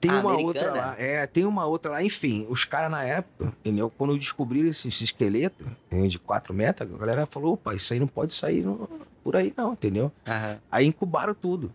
[0.00, 0.66] Tem A uma americana?
[0.68, 0.94] outra lá.
[1.00, 2.02] É, tem uma outra lá.
[2.02, 3.90] Enfim, os caras na época, entendeu?
[3.90, 6.06] Quando descobriram esse, esse esqueleto entendeu?
[6.08, 8.88] de 4 metros, a galera falou: opa, isso aí não pode sair no-
[9.24, 10.12] por aí, não, entendeu?
[10.28, 10.58] Aham.
[10.70, 11.72] Aí incubaram tudo.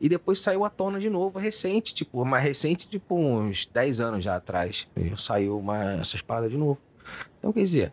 [0.00, 4.24] E depois saiu à tona de novo, recente, tipo, mais recente, tipo, uns 10 anos
[4.24, 4.88] já atrás.
[4.90, 5.16] entendeu?
[5.16, 6.78] Saiu uma, essas paradas de novo.
[7.38, 7.92] Então, quer dizer,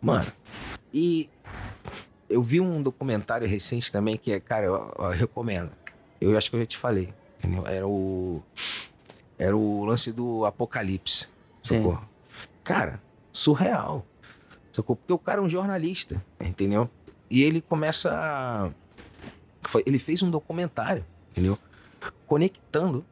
[0.00, 0.26] mano,
[0.92, 1.28] e
[2.28, 5.70] eu vi um documentário recente também que é, cara, eu, eu recomendo.
[6.20, 7.66] Eu acho que eu já te falei, entendeu?
[7.66, 8.42] Era o.
[9.38, 11.28] Era o lance do Apocalipse.
[11.62, 11.76] Sim.
[11.76, 12.00] Sacou?
[12.64, 14.04] Cara, surreal.
[14.72, 14.96] Sacou?
[14.96, 16.90] Porque o cara é um jornalista, entendeu?
[17.30, 18.70] E ele começa a.
[19.70, 21.58] foi- Ele fez um documentário, entendeu?
[22.26, 23.04] Conectando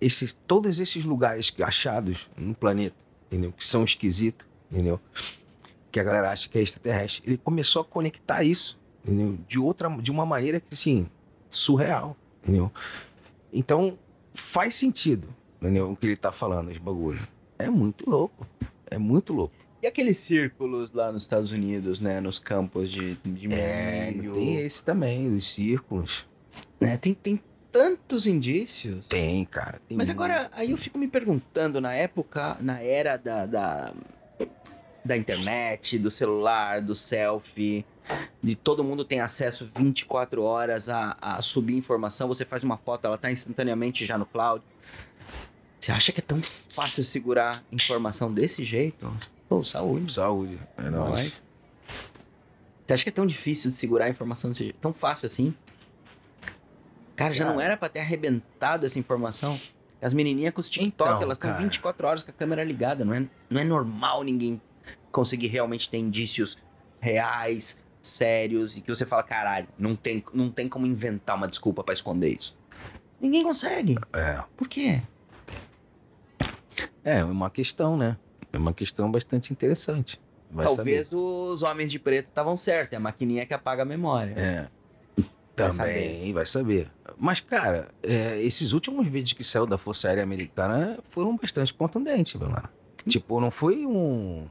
[0.00, 3.52] esses, todos esses lugares que- achados no planeta, entendeu?
[3.52, 5.00] Que são esquisitos, entendeu?
[5.92, 7.22] Que a galera acha que é extraterrestre.
[7.26, 9.38] Ele começou a conectar isso, entendeu?
[9.48, 11.06] De outra, de uma maneira que, assim,
[11.50, 12.70] surreal, entendeu?
[13.52, 13.98] Então,
[14.32, 15.28] faz sentido,
[15.60, 15.90] entendeu?
[15.90, 17.20] O que ele tá falando, esse bagulho.
[17.58, 18.46] É muito louco.
[18.86, 19.54] É muito louco.
[19.82, 22.20] E aqueles círculos lá nos Estados Unidos, né?
[22.20, 24.34] Nos campos de, de É, milho.
[24.34, 26.26] tem esse também, os círculos.
[26.80, 27.40] né, tem, tem
[27.72, 29.06] tantos indícios.
[29.08, 29.80] Tem, cara.
[29.88, 30.18] tem Mas muito.
[30.22, 33.94] agora, aí eu fico me perguntando, na época, na era da, da,
[35.04, 37.86] da internet, do celular, do selfie,
[38.42, 43.06] de todo mundo tem acesso 24 horas a, a subir informação, você faz uma foto,
[43.06, 44.62] ela tá instantaneamente já no cloud.
[45.80, 49.10] Você acha que é tão fácil segurar informação desse jeito?
[49.50, 50.12] Pô, saúde.
[50.12, 50.60] Saúde.
[50.78, 51.42] É nóis.
[52.86, 54.78] Você acha que é tão difícil de segurar a informação desse jeito?
[54.78, 55.52] Tão fácil assim?
[57.16, 57.54] Cara, já Cara.
[57.56, 59.60] não era pra ter arrebentado essa informação?
[60.00, 61.62] As menininhas com os TikTok, Então, elas estão cara.
[61.64, 63.04] 24 horas com a câmera ligada.
[63.04, 64.60] Não é, não é normal ninguém
[65.10, 66.58] conseguir realmente ter indícios
[67.00, 71.82] reais, sérios, e que você fala, caralho, não tem, não tem como inventar uma desculpa
[71.82, 72.56] pra esconder isso.
[73.20, 73.98] Ninguém consegue.
[74.12, 74.44] É.
[74.56, 75.02] Por quê?
[77.02, 78.16] É uma questão, né?
[78.52, 80.20] É uma questão bastante interessante.
[80.50, 84.34] Vai Talvez os homens de preto estavam certos, é a maquininha que apaga a memória.
[84.36, 84.40] saber.
[84.42, 84.80] É.
[85.56, 86.90] Vai Também vai saber.
[87.18, 92.34] Mas, cara, é, esses últimos vídeos que saiu da Força Aérea Americana foram bastante contundentes,
[92.34, 92.68] mano.
[93.06, 94.46] Tipo, não foi um.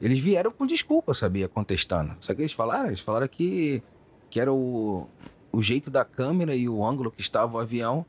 [0.00, 1.48] Eles vieram com desculpa, sabia?
[1.48, 2.16] Contestando.
[2.20, 2.88] Sabe o que eles falaram?
[2.88, 3.82] Eles falaram que,
[4.30, 5.06] que era o,
[5.50, 8.04] o jeito da câmera e o ângulo que estava o avião.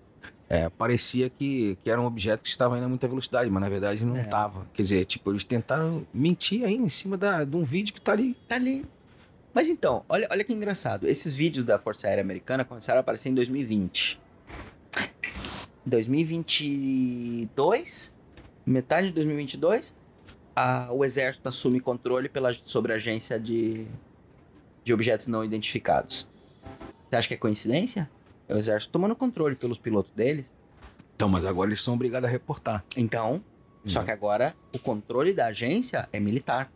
[0.50, 3.70] É, parecia que, que era um objeto que estava indo a muita velocidade, mas na
[3.70, 4.22] verdade não É.
[4.22, 4.66] estava.
[4.74, 8.14] Quer dizer, tipo, eles tentaram mentir aí em cima da, de um vídeo que tá
[8.14, 8.36] ali.
[8.48, 8.86] Tá ali.
[9.54, 11.08] Mas então, olha, olha que engraçado.
[11.08, 14.20] Esses vídeos da Força Aérea Americana começaram a aparecer em 2020.
[15.86, 18.14] 2022,
[18.66, 19.96] metade de 2022,
[20.56, 23.86] a- o Exército assume controle pela, sobre a agência de,
[24.84, 26.28] de objetos não identificados.
[27.10, 28.08] Você acha que é coincidência?
[28.48, 30.52] É o Exército tomando controle pelos pilotos deles.
[31.16, 32.84] Então, mas agora eles são obrigados a reportar.
[32.96, 33.42] Então,
[33.86, 34.06] só Hum.
[34.06, 36.70] que agora o controle da agência é militar.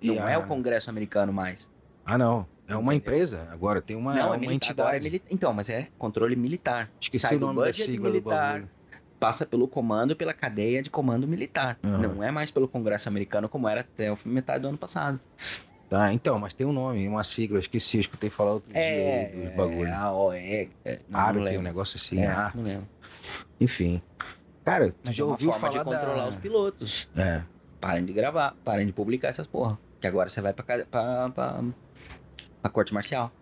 [0.00, 1.68] E Não a- é o Congresso americano mais.
[2.04, 2.46] Ah, não.
[2.66, 2.96] É uma Entendeu?
[3.16, 3.48] empresa.
[3.50, 5.06] Agora tem uma, não, uma é entidade.
[5.06, 6.90] Agora é Então, mas é controle militar.
[7.00, 8.70] Esqueci Sai o do nome da budget sigla do militar, bagulho.
[9.18, 11.78] passa pelo comando, pela cadeia de comando militar.
[11.82, 11.98] Aham.
[11.98, 15.18] Não é mais pelo Congresso americano como era até o metade do ano passado.
[15.88, 18.80] Tá, então, mas tem um nome, uma sigla, eu esqueci, eu escutei falar outro dia
[18.82, 19.86] aí dos bagulho.
[19.88, 20.70] É, a OE.
[20.84, 22.54] É, não, Aro não tem um negócio assim, É, ar.
[22.54, 22.86] não lembro.
[23.58, 24.02] Enfim.
[24.64, 26.28] Cara, Mas já é uma ouviu forma falar de controlar da...
[26.28, 27.08] os pilotos.
[27.16, 27.42] É.
[27.80, 29.78] Parem de gravar, parem de publicar essas porra.
[29.98, 31.64] Que agora você vai pra, ca- pra, pra,
[32.60, 33.32] pra corte marcial.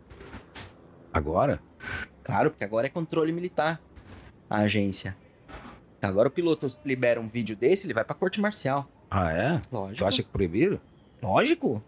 [1.12, 1.60] Agora?
[2.22, 3.80] Claro, porque agora é controle militar
[4.48, 5.16] a agência.
[6.00, 8.88] Agora o piloto libera um vídeo desse, ele vai pra corte marcial.
[9.10, 9.60] Ah, é?
[9.72, 9.98] Lógico.
[9.98, 10.78] Tu acha que proibiram?
[11.20, 11.82] Lógico.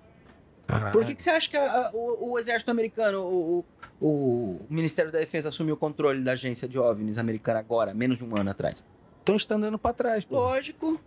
[0.69, 0.93] Caralho.
[0.93, 3.65] Por que, que você acha que a- a- o, o exército americano, o,
[4.01, 8.19] o- o Ministério da Defesa assumiu o controle da agência de OVNIs americana agora, menos
[8.19, 8.85] de um ano atrás?
[9.23, 10.37] Então está andando pra trás, pô.
[10.37, 11.01] Lógico.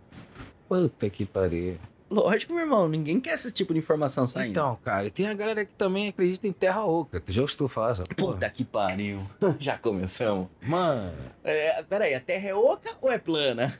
[0.68, 1.76] Puta que pariu.
[2.10, 2.88] Lógico, meu irmão.
[2.88, 4.50] Ninguém quer esse tipo de informação saindo.
[4.50, 7.18] Então, cara, e tem a galera que também acredita em terra oca.
[7.20, 8.34] Tu já estou falar essa porra?
[8.34, 9.18] Puta que pariu.
[9.58, 10.48] Já começamos.
[10.60, 11.10] Mano,
[11.42, 13.72] É, peraí, a Terra é oca ou é plana?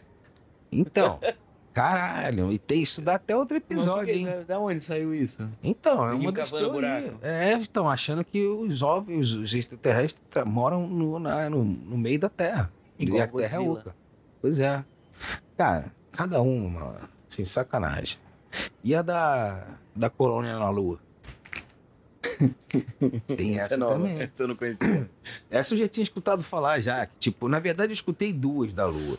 [0.70, 1.18] então.
[1.72, 4.26] Caralho, e tem isso dá até outro episódio, que- hein?
[4.26, 5.48] Da, da onde saiu isso?
[5.62, 7.14] Então, é uma das buraco.
[7.22, 12.18] É, estão achando que os ovos, os extraterrestres tra- moram no, na- no, no meio
[12.18, 12.70] da Terra.
[12.98, 13.80] Igual e a Terra é Godzilla.
[13.80, 13.94] oca.
[14.40, 14.84] Pois é.
[15.56, 18.18] Cara, cada um, mano, sem sacanagem.
[18.84, 20.98] E a da, da colônia na Lua?
[23.36, 24.20] Tem essa nova, também.
[24.22, 25.10] Essa eu não conhecia.
[25.50, 27.06] Essa eu já tinha escutado falar já.
[27.06, 29.16] que, Tipo, na verdade eu escutei duas da Lua.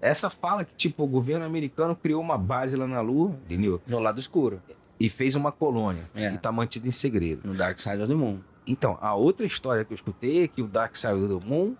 [0.00, 3.80] Essa fala que, tipo, o governo americano criou uma base lá na Lua, entendeu?
[3.86, 4.60] No lado escuro.
[4.98, 6.04] E fez uma colônia.
[6.14, 6.32] É.
[6.32, 7.46] E tá mantida em segredo.
[7.46, 8.38] No Dark Side of the Moon.
[8.66, 11.74] Então, a outra história que eu escutei é que o Dark Side do Moon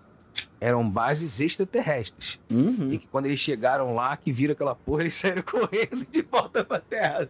[0.61, 2.39] eram bases extraterrestres.
[2.51, 2.93] Uhum.
[2.93, 6.65] E que quando eles chegaram lá, que viram aquela porra, eles saíram correndo de volta
[6.65, 7.27] pra Terra.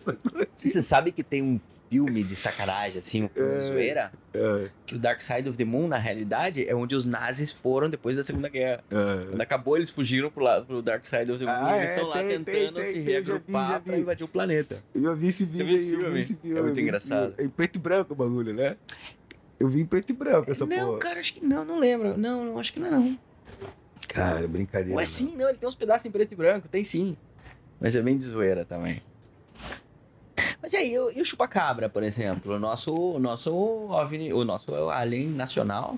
[0.54, 3.60] Você sabe que tem um filme de sacanagem, assim, um filme de É.
[3.62, 4.12] zoeira?
[4.34, 7.88] É, Que o Dark Side of the Moon, na realidade, é onde os nazis foram
[7.88, 8.82] depois da Segunda Guerra.
[8.90, 9.26] é.
[9.28, 11.90] Quando acabou, eles fugiram pro, lado, pro Dark Side of the Moon Ah, e eles
[11.90, 14.00] é, estão lá tem, tentando tem, se tem, tem, já vi, reagrupar já pra vi.
[14.00, 14.82] invadir o planeta.
[14.94, 16.58] Eu já vi esse vídeo vi aí, eu vi esse filme.
[16.58, 17.34] É muito engraçado.
[17.38, 18.76] Em preto e branco o bagulho, né?
[19.58, 20.98] Eu vi em preto e branco essa não, porra.
[20.98, 22.16] cara, acho que não, não lembro.
[22.18, 22.90] Não, não, acho que não.
[22.90, 23.18] não.
[24.08, 24.94] Cara, é brincadeira.
[24.96, 25.06] Ué, não.
[25.06, 27.16] sim, não, ele tem uns pedaços em preto e branco, tem sim.
[27.80, 29.00] Mas é bem de zoeira também.
[30.62, 32.54] Mas e aí, e o- o chupacabra, por exemplo?
[32.54, 35.96] O nosso, o nosso OVNI, o nosso alien nacional.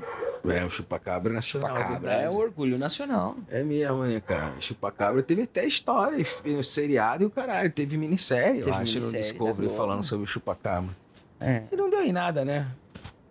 [0.49, 1.77] É, o chupacabra nacional.
[1.77, 3.37] Chupacabra é o orgulho nacional.
[3.49, 4.55] É mesmo, né, cara?
[4.61, 6.19] Chupacabra teve até história,
[6.63, 7.71] seriado e o caralho.
[7.71, 9.75] Teve minissérie, eu Teve acho, no Discovery Globo.
[9.75, 10.91] falando sobre o chupacabra.
[11.41, 11.63] É.
[11.73, 12.67] E não deu em nada, né?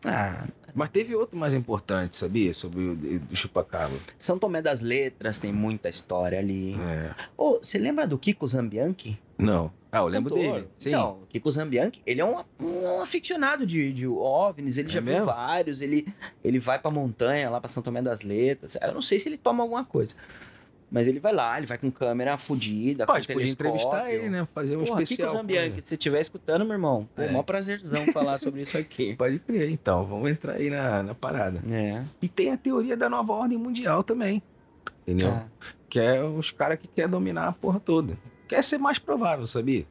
[0.05, 2.53] Ah, Mas teve outro mais importante, sabia?
[2.53, 3.97] Sobre o do chupacabra.
[4.19, 6.75] São Tomé das Letras tem muita história ali.
[6.79, 7.11] É.
[7.35, 9.17] Ô, você lembra do Kiko Zambianchi?
[9.39, 9.71] Não.
[9.97, 10.53] Ah, eu lembro Cantor.
[10.55, 10.67] dele.
[10.77, 10.89] Sim.
[10.89, 14.99] Então, o Kiko Zambianchi, ele é um, um aficionado de, de OVNIs, ele É já
[14.99, 15.25] viu mesmo?
[15.27, 16.07] vários, ele,
[16.43, 18.77] ele vai pra montanha, lá pra São Tomé das Letras.
[18.81, 20.15] Eu não sei se ele toma alguma coisa.
[20.89, 24.19] Mas ele vai lá, ele vai com câmera fodida, com Pode, podia entrevistar telescópio.
[24.21, 24.47] ele, né?
[24.55, 25.27] Fazer um Porra, especial.
[25.31, 27.29] Kiko Zambianchi, se você estiver escutando, meu irmão, pô, É.
[27.29, 29.13] mó prazerzão falar sobre isso aqui.
[29.19, 30.05] Pode crer, então.
[30.05, 31.61] Vamos entrar aí na, na parada.
[31.69, 32.03] É.
[32.21, 34.41] E tem a teoria da nova ordem mundial também.
[35.05, 35.29] Entendeu?
[35.29, 35.45] Ah,
[35.89, 38.17] Que é os caras que querem dominar a porra toda.
[38.47, 39.85] Quer ser mais provável, sabia?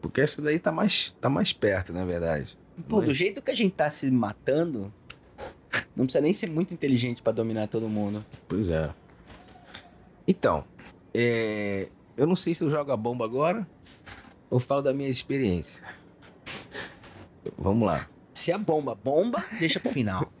[0.00, 2.56] Porque essa daí tá mais, tá mais perto, na verdade.
[2.88, 4.92] Pô, Mas- do jeito que a gente tá se matando,
[5.96, 8.24] não precisa nem ser muito inteligente pra dominar todo mundo.
[8.48, 8.90] Pois é.
[10.26, 10.64] Então,
[11.12, 13.66] é, eu não sei se eu jogo a bomba agora
[14.50, 15.84] ou falo da minha experiência.
[17.58, 18.08] Vamos lá.
[18.32, 20.30] Se a bomba bomba, deixa pro final.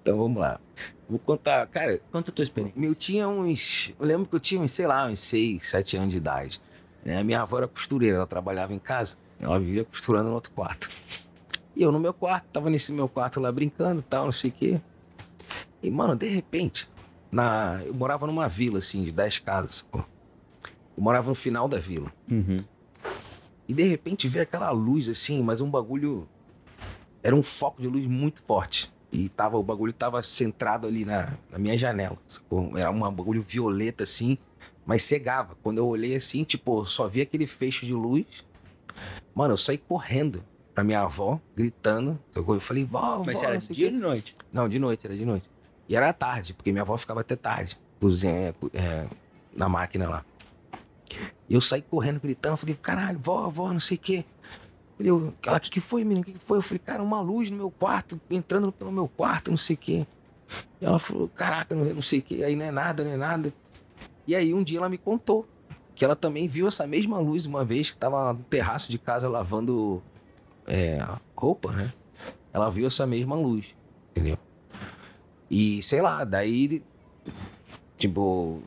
[0.00, 0.58] Então vamos lá.
[1.06, 2.80] Vou contar, cara, Conta a tua experiência.
[2.82, 3.92] eu tinha uns.
[4.00, 6.62] Eu lembro que eu tinha, sei lá, uns 6, 7 anos de idade.
[7.04, 7.22] Né?
[7.22, 9.16] Minha avó era costureira, ela trabalhava em casa.
[9.40, 10.88] Ela vivia costurando no outro quarto.
[11.76, 14.50] E eu no meu quarto, tava nesse meu quarto lá brincando e tal, não sei
[14.50, 14.80] o quê.
[15.82, 16.88] E, mano, de repente,
[17.30, 17.80] na...
[17.84, 19.82] eu morava numa vila, assim, de 10 casas.
[19.82, 19.98] Pô.
[19.98, 22.12] Eu morava no final da vila.
[22.28, 22.64] Uhum.
[23.68, 26.26] E de repente veio aquela luz assim, mas um bagulho.
[27.22, 28.92] Era um foco de luz muito forte.
[29.12, 32.18] E tava, o bagulho tava centrado ali na, na minha janela.
[32.26, 32.76] sacou?
[32.76, 34.38] Era um bagulho violeta assim,
[34.88, 35.54] mas cegava.
[35.62, 38.24] Quando eu olhei assim, tipo, só vi aquele feixe de luz.
[39.34, 40.42] Mano, eu saí correndo
[40.74, 42.18] pra minha avó, gritando.
[42.34, 44.34] Eu falei, vó, Mas vó, era de dia ou de noite?
[44.50, 45.50] Não, de noite, era de noite.
[45.86, 49.06] E era tarde, porque minha avó ficava até tarde, cozinha, é,
[49.54, 50.24] na máquina lá.
[51.46, 54.24] E eu saí correndo, gritando, falei, caralho, vó, vó, não sei o quê.
[54.96, 56.22] Falei, eu, ela, o que, que foi, menino?
[56.22, 56.58] O que, que foi?
[56.58, 59.78] Eu falei, cara, uma luz no meu quarto, entrando pelo meu quarto, não sei o
[59.78, 60.06] quê.
[60.80, 63.16] E ela falou, caraca, não, não sei o quê, aí não é nada, não é
[63.18, 63.52] nada.
[64.28, 65.48] E aí um dia ela me contou
[65.94, 69.26] que ela também viu essa mesma luz uma vez, que tava no terraço de casa
[69.26, 70.02] lavando
[70.66, 71.02] é,
[71.34, 71.90] roupa, né?
[72.52, 73.74] Ela viu essa mesma luz,
[74.10, 74.38] entendeu?
[75.50, 76.84] E sei lá, daí,
[77.96, 78.62] tipo,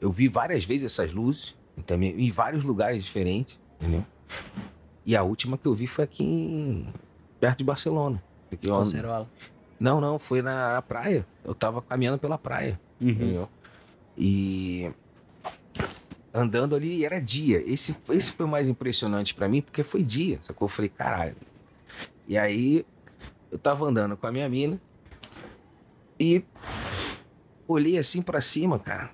[0.00, 1.54] eu vi várias vezes essas luzes,
[1.86, 4.06] também em vários lugares diferentes, entendeu?
[5.04, 6.88] E a última que eu vi foi aqui em...
[7.38, 8.22] perto de Barcelona.
[8.50, 8.68] Aqui,
[9.78, 11.26] não, não, foi na praia.
[11.44, 12.80] Eu tava caminhando pela praia.
[13.00, 13.10] Uhum.
[13.10, 13.48] Entendeu?
[14.16, 14.90] E
[16.32, 17.62] andando ali era dia.
[17.66, 20.38] Esse, esse foi o mais impressionante pra mim, porque foi dia.
[20.42, 20.66] Sacou?
[20.66, 21.36] Eu falei, caralho.
[22.26, 22.84] E aí
[23.50, 24.80] eu tava andando com a minha mina
[26.18, 26.42] e
[27.66, 29.10] olhei assim pra cima, cara.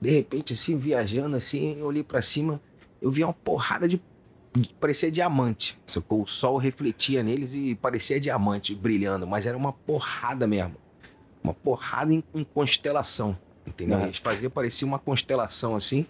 [0.00, 2.60] De repente, assim, viajando assim, olhei pra cima,
[3.02, 4.00] eu vi uma porrada de.
[4.54, 5.78] de- Parecia diamante.
[5.86, 6.22] Sacou?
[6.22, 10.76] O sol refletia neles e parecia diamante brilhando, mas era uma porrada mesmo.
[11.42, 13.36] Uma porrada em, em constelação.
[13.66, 13.98] Entendeu?
[13.98, 14.06] Aham.
[14.06, 16.06] Eles faziam parecia uma constelação assim,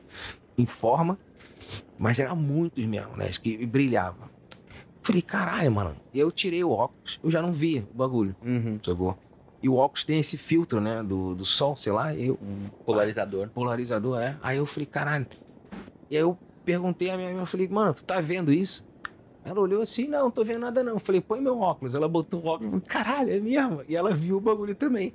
[0.57, 1.19] em forma,
[1.99, 3.29] mas era muitos mesmo, né?
[3.43, 4.31] Que brilhava.
[5.03, 5.97] Falei, caralho, mano.
[6.13, 8.79] E eu tirei o óculos, eu já não via o bagulho, Uhum.
[8.85, 9.19] sacou?
[9.63, 11.03] E o óculos tem esse filtro, né?
[11.03, 12.15] Do, do sol, sei lá.
[12.15, 12.39] Eu,
[12.87, 13.49] Polarizador.
[13.49, 14.37] polarizador, é.
[14.43, 15.27] Aí eu falei, caralho.
[16.11, 18.89] E aí eu perguntei a minha amiga, eu falei, mano, tu tá vendo isso?
[19.45, 20.93] Ela olhou assim, não, não tô vendo nada não.
[20.95, 21.95] Eu falei, põe meu óculos.
[21.95, 23.83] Ela botou o óculos, falei, caralho, é mesmo?
[23.89, 25.15] E ela viu o bagulho também.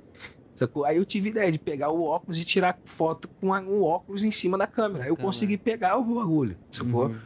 [0.56, 0.84] Sacou?
[0.84, 4.24] Aí eu tive ideia de pegar o óculos e tirar foto com a- o óculos
[4.24, 5.04] em cima da câmera.
[5.04, 5.32] Aí eu Câmera.
[5.32, 7.06] consegui pegar o bagulho, sacou?
[7.06, 7.16] Uhum.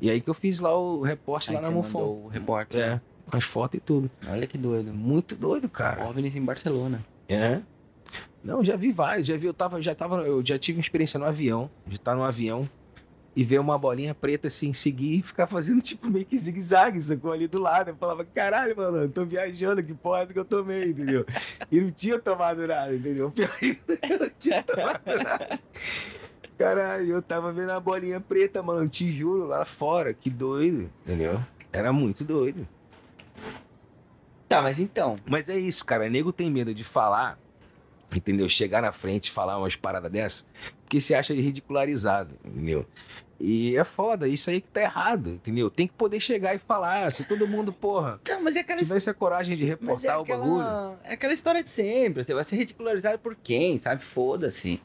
[0.00, 2.80] E aí que eu fiz lá o reporte Aí lá na mandou o repórter.
[2.80, 4.10] É, com as fotos e tudo.
[4.28, 4.92] Olha que doido.
[4.94, 6.06] Muito doido, cara.
[6.08, 7.04] OVNIs em Barcelona.
[7.28, 7.60] É.
[8.44, 11.18] Não, já vi vários, já vi, eu tava, já tava, eu já tive uma experiência
[11.18, 12.68] no avião, de estar no avião
[13.36, 17.30] e ver uma bolinha preta assim, seguir e ficar fazendo tipo meio que zigue-zague, sacou
[17.30, 17.90] ali do lado.
[17.90, 21.26] Eu falava, caralho, mano, eu tô viajando, que porra é que eu tomei, entendeu?
[21.70, 23.30] E não tinha tomado nada, entendeu?
[23.30, 25.60] Pior ainda, eu não tinha tomado nada.
[26.56, 31.38] Caralho, eu tava vendo a bolinha preta, mano, te juro, lá fora, que doido, entendeu?
[31.72, 32.66] Era muito doido.
[34.48, 35.16] Tá, mas então.
[35.26, 36.08] Mas é isso, cara.
[36.08, 37.38] Nego tem medo de falar,
[38.14, 38.48] entendeu?
[38.48, 40.46] Chegar na frente e falar umas paradas dessas,
[40.82, 42.86] porque se acha ridicularizado, entendeu?
[43.38, 45.68] E é foda, isso aí que tá errado, entendeu?
[45.70, 47.12] Tem que poder chegar e falar.
[47.12, 49.70] Se todo mundo, porra, Então, mas é aquela tivesse a coragem de Mas
[50.02, 50.60] reportar é o bagulho.
[50.62, 52.24] aquela, é aquela história de sempre.
[52.24, 54.02] Você vai ser ridicularizado por quem, sabe?
[54.02, 54.80] Foda-se.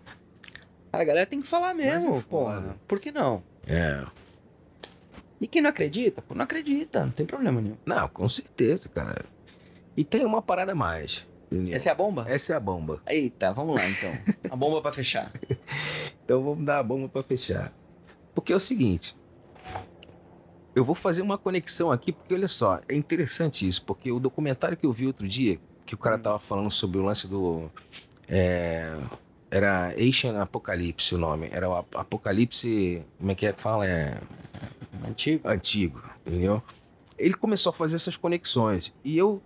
[0.91, 2.55] A galera tem que falar mesmo, é porra.
[2.61, 2.75] foda.
[2.87, 3.41] Por que não?
[3.65, 4.03] É.
[5.39, 7.05] E quem não acredita, pô, não acredita.
[7.05, 7.77] Não tem problema nenhum.
[7.85, 9.23] Não, com certeza, cara.
[9.95, 11.73] E tem uma parada a mais, entendeu?
[11.73, 12.25] Essa é a bomba?
[12.27, 13.01] Essa é a bomba.
[13.07, 14.11] Eita, vamos lá então.
[14.51, 15.31] A bomba pra fechar.
[16.23, 17.73] Então vamos dar a bomba pra fechar.
[18.33, 19.15] Porque é o seguinte.
[20.73, 24.77] Eu vou fazer uma conexão aqui, porque olha só, é interessante isso, porque o documentário
[24.77, 27.69] que eu vi outro dia, que o cara tava falando sobre o lance do.
[28.29, 28.95] é,
[29.49, 31.49] era Asian Apocalipse o nome.
[31.51, 33.03] Era o Ap- Apocalipse.
[33.19, 33.85] Como é que é que fala?
[33.85, 34.17] É
[35.05, 35.45] Antigo.
[35.47, 36.63] antigo, entendeu?
[37.17, 38.93] Ele começou a fazer essas conexões.
[39.03, 39.41] E eu.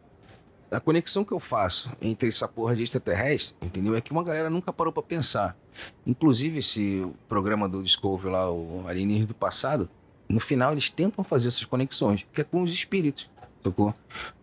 [0.70, 3.96] A conexão que eu faço entre essa porra de extraterrestre, entendeu?
[3.96, 5.58] É que uma galera nunca parou pra pensar.
[6.06, 9.90] Inclusive, esse programa do Discovery lá, o Alienígenas do Passado,
[10.28, 13.30] no final eles tentam fazer essas conexões, que é com os espíritos,
[13.64, 13.94] sacou?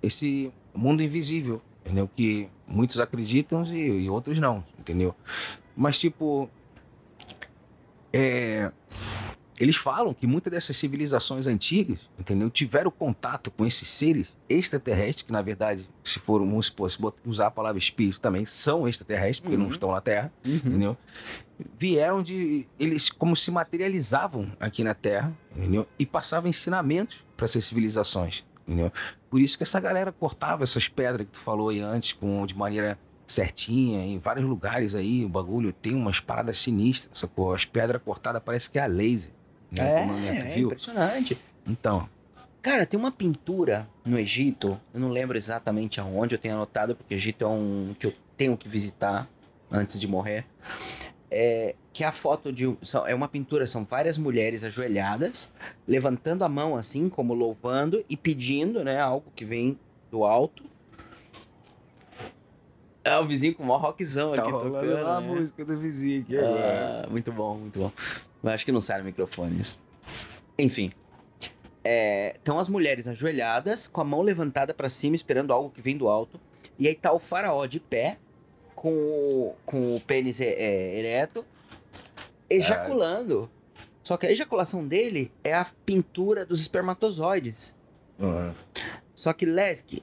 [0.02, 2.08] Esse mundo invisível, entendeu?
[2.14, 5.14] Que muitos acreditam e, e outros não, entendeu?
[5.76, 6.48] Mas, tipo.
[8.12, 8.70] É,
[9.60, 15.32] eles falam que muitas dessas civilizações antigas, entendeu, tiveram contato com esses seres extraterrestres, que
[15.32, 19.56] na verdade, se for vamos supor, se usar a palavra espírito também, são extraterrestres, porque
[19.56, 19.62] Uhum.
[19.64, 20.54] não estão na Terra, Uhum.
[20.56, 20.96] entendeu?
[21.78, 22.66] Vieram de.
[22.78, 25.86] Eles como se materializavam aqui na Terra, entendeu?
[25.98, 28.90] E passavam ensinamentos para essas civilizações, entendeu?
[29.30, 32.56] Por isso que essa galera cortava essas pedras que tu falou aí antes, com, de
[32.56, 37.54] maneira certinha, em vários lugares aí, o bagulho tem umas paradas sinistras, sacou?
[37.54, 39.30] As pedras cortadas parece que é a laser.
[39.72, 40.06] Né?
[40.06, 40.28] Né?
[40.28, 40.66] É, é viu?
[40.66, 41.38] impressionante.
[41.66, 42.08] Então,
[42.62, 47.12] Cara, tem uma pintura no Egito, eu não lembro exatamente aonde eu tenho anotado, porque
[47.12, 49.28] o Egito é um que eu tenho que visitar
[49.68, 50.46] antes de morrer.
[51.28, 52.64] É, que é a foto de.
[53.06, 55.52] É uma pintura, são várias mulheres ajoelhadas,
[55.88, 59.00] levantando a mão assim, como louvando e pedindo, né?
[59.00, 59.76] Algo que vem
[60.08, 60.62] do alto.
[63.02, 65.02] É o vizinho com o maior rockzão tá aqui rolando tocando.
[65.02, 65.26] lá a né?
[65.26, 67.04] música do vizinho aqui agora.
[67.04, 67.92] Ah, muito bom, muito bom.
[68.42, 69.80] Mas acho que não sai no microfone isso.
[70.58, 70.90] Enfim.
[71.84, 75.96] É, estão as mulheres ajoelhadas, com a mão levantada pra cima, esperando algo que vem
[75.96, 76.40] do alto.
[76.78, 78.18] E aí tá o faraó de pé,
[78.74, 81.44] com o, com o pênis é, é, ereto,
[82.50, 83.50] ejaculando.
[84.02, 87.76] Só que a ejaculação dele é a pintura dos espermatozoides.
[88.18, 88.68] Nossa.
[89.14, 90.02] Só que, Lesk,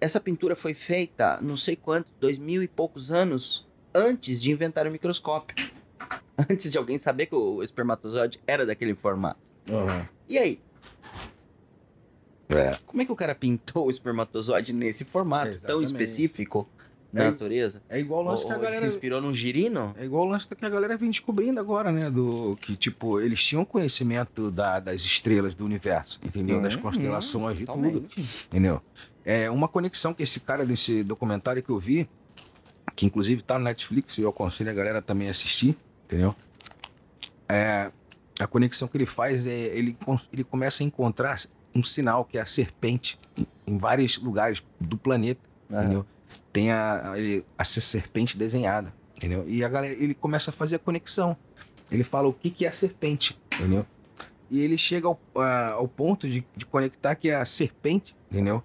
[0.00, 4.86] essa pintura foi feita, não sei quantos, dois mil e poucos anos antes de inventar
[4.86, 5.56] o microscópio.
[6.50, 9.40] Antes de alguém saber que o espermatozoide era daquele formato.
[9.70, 10.04] Uhum.
[10.28, 10.60] E aí,
[12.48, 12.76] É.
[12.86, 15.84] como é que o cara pintou o espermatozoide nesse formato tão Exatamente.
[15.86, 16.68] específico,
[17.12, 17.82] na É- natureza?
[17.88, 18.86] É igual o Ou, lance que a ou ele se galera.
[18.94, 19.94] inspirou num girino?
[19.98, 22.08] É igual o lance que a galera vem descobrindo agora, né?
[22.10, 26.60] Do que, tipo, eles tinham conhecimento da- das estrelas do universo, entendeu?
[26.62, 28.04] Das Uhum, constelações e tudo.
[28.46, 28.80] Entendeu?
[29.24, 32.08] É uma conexão que esse cara desse documentário que eu vi,
[32.94, 35.76] que inclusive tá no Netflix, e eu aconselho a galera também a assistir,
[36.06, 36.34] entendeu?
[37.48, 37.90] É,
[38.40, 39.96] a conexão que ele faz é ele,
[40.32, 41.38] ele começa a encontrar
[41.74, 43.18] um sinal que é a serpente
[43.66, 45.40] em, vários lugares do planeta,
[45.70, 45.80] Aham.
[45.82, 46.06] entendeu?
[46.52, 47.14] Tem a, a,
[47.58, 49.44] a serpente desenhada, entendeu?
[49.46, 51.36] E a galera, ele começa a fazer a conexão.
[51.90, 53.86] Ele fala o que, que é a serpente, entendeu?
[54.50, 58.62] E ele chega ao, a- ao ponto de, de conectar que a serpente, entendeu?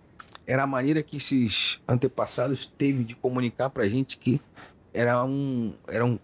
[0.48, 4.42] Era a maneira que esses antepassados teve de comunicar pra gente que
[4.92, 5.74] era um.
[5.88, 6.18] Era um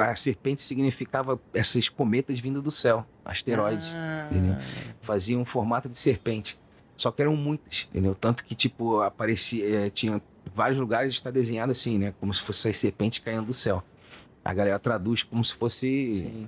[0.00, 3.90] a serpente significava essas cometas vindo do céu, asteroides.
[3.92, 4.56] Ah, entendeu?
[5.00, 6.58] Faziam um formato de serpente.
[6.96, 8.14] Só que eram muitas, entendeu?
[8.14, 9.86] Tanto que, tipo, aparecia.
[9.86, 10.20] eh, tinha
[10.54, 12.14] vários lugares está desenhado assim, né?
[12.20, 13.82] Como se fosse as serpentes caindo do céu.
[14.44, 16.46] A galera traduz como se fosse Sim.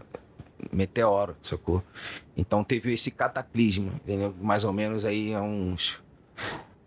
[0.72, 1.82] meteoro, sacou?
[2.36, 4.34] Então teve esse cataclisma, entendeu?
[4.40, 6.02] Mais ou menos aí há uns.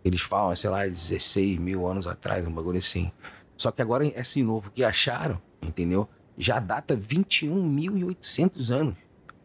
[0.04, 3.10] Eles falam, sei lá, 16 mil anos atrás, um bagulho assim.
[3.56, 6.08] Só que agora esse novo que acharam, entendeu?
[6.38, 8.94] Já data 21.800 anos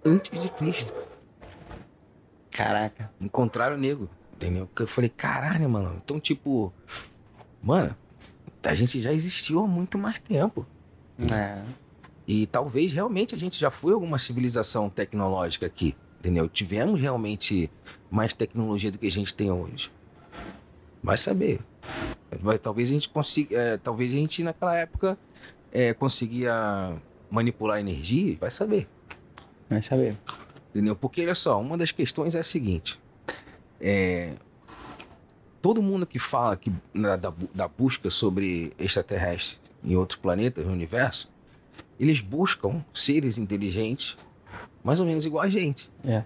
[0.06, 0.94] antes de Cristo.
[2.52, 3.12] Caraca.
[3.20, 4.70] Encontraram o nego, entendeu?
[4.78, 6.00] Eu falei, caralho, mano.
[6.04, 6.72] Então, tipo,
[7.62, 7.96] mano,
[8.64, 10.66] a gente já existiu há muito mais tempo.
[11.32, 11.62] É.
[12.28, 16.48] E talvez realmente a gente já foi alguma civilização tecnológica aqui, entendeu?
[16.48, 17.72] Tivemos realmente
[18.10, 19.92] mais tecnologia do que a gente tem hoje.
[21.02, 21.60] Vai saber.
[22.40, 23.58] Vai, talvez a gente consiga.
[23.58, 25.18] é, talvez a gente naquela época
[25.74, 26.96] é, conseguia
[27.30, 28.88] manipular energia, vai saber.
[29.70, 30.16] Vai saber.
[30.70, 30.96] Entendeu?
[30.96, 33.00] Porque olha só, uma das questões é a seguinte:
[33.82, 34.34] é,
[35.62, 40.66] todo mundo que fala que, na- da, bu- da busca sobre extraterrestres em outros planetas
[40.66, 41.30] no universo,
[42.00, 44.30] eles buscam seres inteligentes,
[44.84, 45.90] mais ou menos igual a gente.
[46.06, 46.24] É.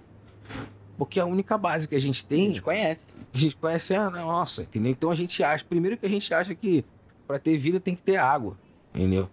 [0.98, 3.06] Porque a única base que a gente A tem, gente conhece.
[3.34, 4.92] a gente conhece é a nossa, entendeu?
[4.92, 6.84] Então a gente acha, primeiro que a gente acha que
[7.28, 8.58] para ter vida tem que ter água,
[8.98, 9.30] entendeu?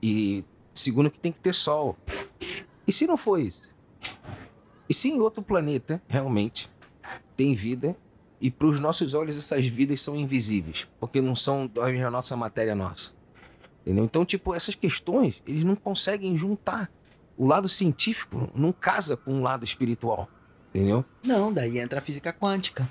[0.00, 1.96] E segundo que tem que ter sol.
[2.86, 3.68] E se não for isso?
[4.88, 6.70] E se em outro planeta realmente
[7.36, 7.96] tem vida
[8.40, 12.74] e para os nossos olhos essas vidas são invisíveis, porque não são da nossa matéria
[12.74, 13.12] nossa.
[13.82, 14.04] Entendeu?
[14.04, 16.90] Então, tipo, essas questões, eles não conseguem juntar.
[17.36, 20.28] O lado científico não casa com o lado espiritual.
[20.68, 21.04] Entendeu?
[21.22, 22.88] Não, daí entra a física quântica.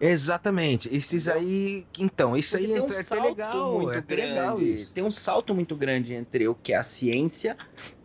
[0.00, 0.88] Exatamente.
[0.94, 1.86] Esses aí.
[1.98, 3.72] Então, esse aí tem um é até salto legal.
[3.80, 4.22] muito é grande.
[4.30, 4.94] legal isso.
[4.94, 7.54] Tem um salto muito grande entre o que é a ciência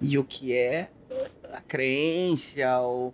[0.01, 0.89] e o que é
[1.53, 3.13] a crença, ou,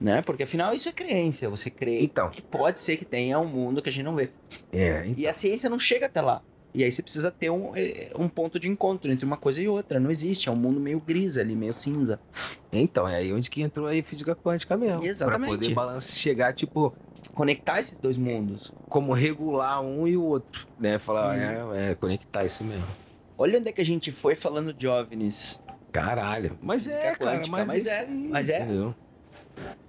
[0.00, 0.22] né?
[0.22, 1.48] Porque afinal isso é crença.
[1.48, 2.28] Você crê Então.
[2.28, 4.30] que pode ser que tenha um mundo que a gente não vê.
[4.72, 6.42] É, E a ciência não chega até lá.
[6.74, 9.66] E aí você precisa ter um, eh, um ponto de encontro entre uma coisa e
[9.66, 9.98] outra.
[9.98, 12.20] Não existe, é um mundo meio gris ali, meio cinza.
[12.70, 15.02] então, é aí onde que entrou aí física quântica mesmo.
[15.02, 15.48] Exatamente.
[15.48, 16.92] Pra poder balance chegar, tipo,
[17.36, 18.72] Conectar esses dois mundos.
[18.88, 20.66] como regular um e o outro.
[20.80, 20.98] Né?
[20.98, 21.72] Falar, Hum.
[21.74, 22.86] é, é, conectar isso mesmo.
[23.36, 25.62] Olha onde é que a gente foi falando de OVNIs.
[25.92, 26.58] Caralho.
[26.62, 28.60] Mas é, cara, quântica, mas, mas é, é, aí, mas é.
[28.62, 28.94] entendeu?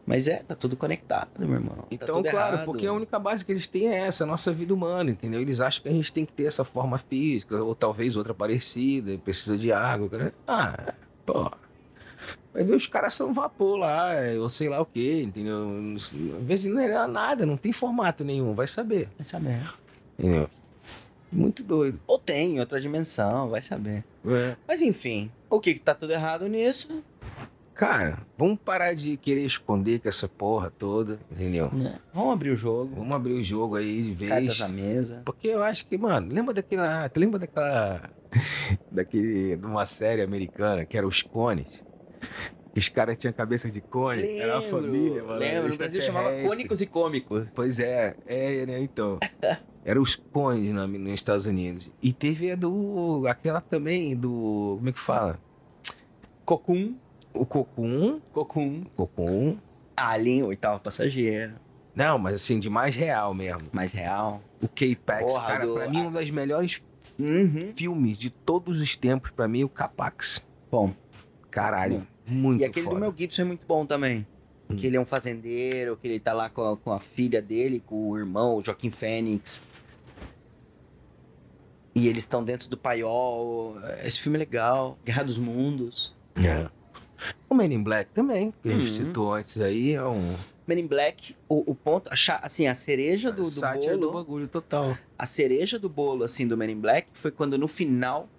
[0.06, 1.76] Mas é, tá tudo conectado, meu irmão.
[1.78, 2.66] Tá Então, tudo claro, errado.
[2.66, 5.39] porque a única base que eles têm é essa, a nossa vida humana, entendeu?
[5.41, 9.18] Eles acham que a gente tem que ter essa forma física, ou talvez outra parecida,
[9.18, 10.10] precisa de água.
[10.10, 10.34] cara.
[10.48, 10.93] Ah,
[11.26, 11.50] pô.
[12.58, 15.70] Vai ver os caras são vapor lá, ou sei lá o quê, entendeu?
[15.95, 16.12] Às
[16.43, 19.62] vezes não é nada, não tem formato nenhum, vai saber, Vai saber.
[20.18, 20.49] entendeu?
[21.32, 21.99] Muito doido.
[22.08, 24.03] Ou tem outra dimensão, vai saber.
[24.26, 24.55] É.
[24.68, 27.03] Mas enfim, o que que tá tudo errado nisso?
[27.76, 31.70] Cara, vamos parar de querer esconder com essa porra toda, entendeu?
[31.72, 31.99] né?
[32.12, 32.95] Vamos abrir o jogo.
[32.95, 34.32] Vamos abrir o jogo aí de vez.
[34.32, 35.22] Cartas na mesa.
[35.24, 37.08] Porque eu acho que, mano, lembra daquela.
[37.08, 38.10] Tu lembra daquela.
[38.91, 39.58] daquele.
[39.58, 41.84] de uma série americana que era os cones?
[42.76, 45.39] Os caras tinham cabeça de cone, era uma família, mano.
[45.39, 46.30] Lembro, no Brasil chamava.
[46.43, 47.51] Cônicos e Cômicos.
[47.55, 49.18] Pois é, é, né, então.
[49.84, 51.89] Era os cones na- nos Estados Unidos.
[52.03, 53.24] E teve a do.
[53.28, 54.76] aquela também, do.
[54.78, 55.39] como é que fala?
[56.45, 56.95] Cocum.
[57.34, 58.20] O Cocum.
[58.32, 58.84] Cocum.
[58.95, 59.57] Cocum.
[59.95, 61.53] Alien, oitavo passageiro.
[61.95, 63.61] Não, mas assim, de mais real mesmo.
[63.72, 64.41] Mais real.
[64.61, 66.82] O K-Pax, cara, do- pra mim, um dos melhores
[67.20, 67.72] Uhum.
[67.76, 70.45] filmes de todos os tempos, pra mim, o Capax.
[70.70, 70.93] Bom.
[71.50, 72.95] Caralho, muito e aquele foda.
[72.95, 74.26] do Mel Gibson é muito bom também.
[74.70, 74.76] Hum.
[74.76, 77.82] Que ele é um fazendeiro, que ele tá lá com a, com a filha dele,
[77.86, 79.62] com o irmão, o Joaquim Fênix.
[81.95, 83.78] E eles estão dentro do paiol.
[84.04, 84.98] Esse filme é legal.
[85.04, 86.16] Guerra dos Mundos.
[86.36, 86.70] É.
[87.50, 88.88] O Men in Black também, que a gente Uhum.
[89.08, 90.36] citou antes aí, é um...
[90.68, 94.48] Men in Black, o, o ponto, a assim, a cereja do, do bolo, do bagulho
[94.50, 94.95] total.
[95.18, 98.30] a cereja do bolo, assim, do Men in Black foi quando no final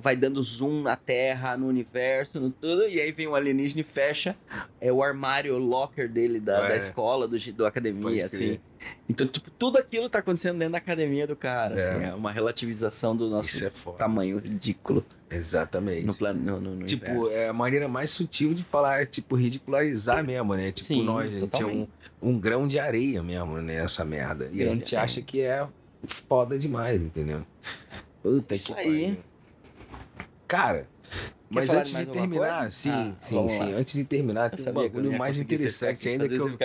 [0.00, 3.84] vai dando zoom na Terra, no universo, no tudo, e aí vem um alienígena e
[3.84, 4.36] fecha
[4.80, 6.76] é o armário o locker dele da, da É.
[6.76, 8.60] escola, do, do academia, assim.
[9.08, 11.78] Então, tipo, tudo aquilo tá acontecendo dentro da academia do cara, É.
[11.90, 16.06] assim, é uma relativização do nosso é tamanho ridículo Exatamente.
[16.06, 17.36] no plano, no, no, Tipo, universo.
[17.36, 20.70] é a maneira mais sutil de falar, é tipo, ridicularizar mesmo, né?
[20.70, 21.88] Tipo, Sim, nós, a gente é um,
[22.22, 24.48] um grão de areia mesmo nessa merda.
[24.52, 25.04] E a gente areia.
[25.04, 25.66] acha que é
[26.06, 27.44] foda demais, entendeu?
[28.22, 29.02] Puta Isso que aí.
[29.06, 29.27] pariu.
[30.48, 30.88] Cara,
[31.50, 33.72] mas falar antes de terminar, sim, Ah, sim, sim.
[33.72, 33.78] lá.
[33.78, 36.58] Antes de terminar, tem um bagulho mais interessante ainda que eu,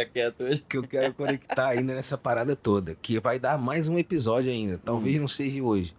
[0.68, 4.76] que eu quero conectar ainda nessa parada toda, que vai dar mais um episódio ainda,
[4.76, 4.80] Hum.
[4.86, 5.94] talvez não seja hoje,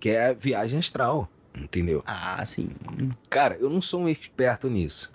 [0.00, 2.02] que é a viagem astral, entendeu?
[2.06, 2.70] Ah, sim.
[3.28, 5.12] Cara, eu não sou um experto nisso,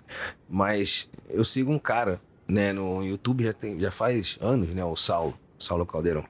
[0.48, 4.94] mas eu sigo um cara, né, no YouTube já, tem, já faz anos, né, o
[4.94, 6.24] Saulo, Saulo Caldeirão.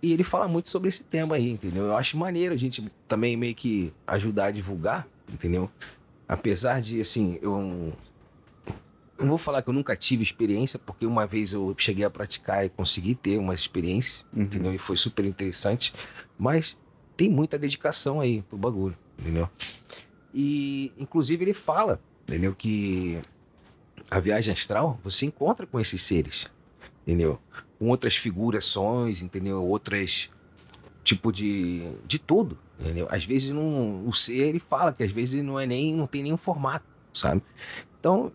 [0.00, 1.86] E ele fala muito sobre esse tema aí, entendeu?
[1.86, 5.68] Eu acho maneiro a gente também meio que ajudar a divulgar, entendeu?
[6.28, 7.58] Apesar de, assim, eu
[9.18, 12.64] não- vou falar que eu nunca tive experiência, porque uma vez eu cheguei a praticar
[12.64, 14.42] e consegui ter uma experiência, Uhum.
[14.42, 14.72] entendeu?
[14.72, 15.92] E foi super interessante,
[16.38, 16.76] mas
[17.16, 19.48] tem muita dedicação aí pro bagulho, entendeu?
[20.32, 22.54] E, inclusive, ele fala, entendeu?
[22.54, 23.20] Que
[24.10, 26.46] a viagem astral, você encontra com esses seres,
[27.08, 27.38] entendeu?
[27.78, 29.64] Com outras figurações, entendeu?
[29.64, 30.28] Outras,
[31.02, 33.08] tipo de, de tudo, entendeu?
[33.10, 36.22] Às vezes não, o ser, ele fala que às vezes não é nem, não tem
[36.22, 36.84] nenhum formato,
[37.14, 37.40] sabe?
[37.98, 38.30] Então,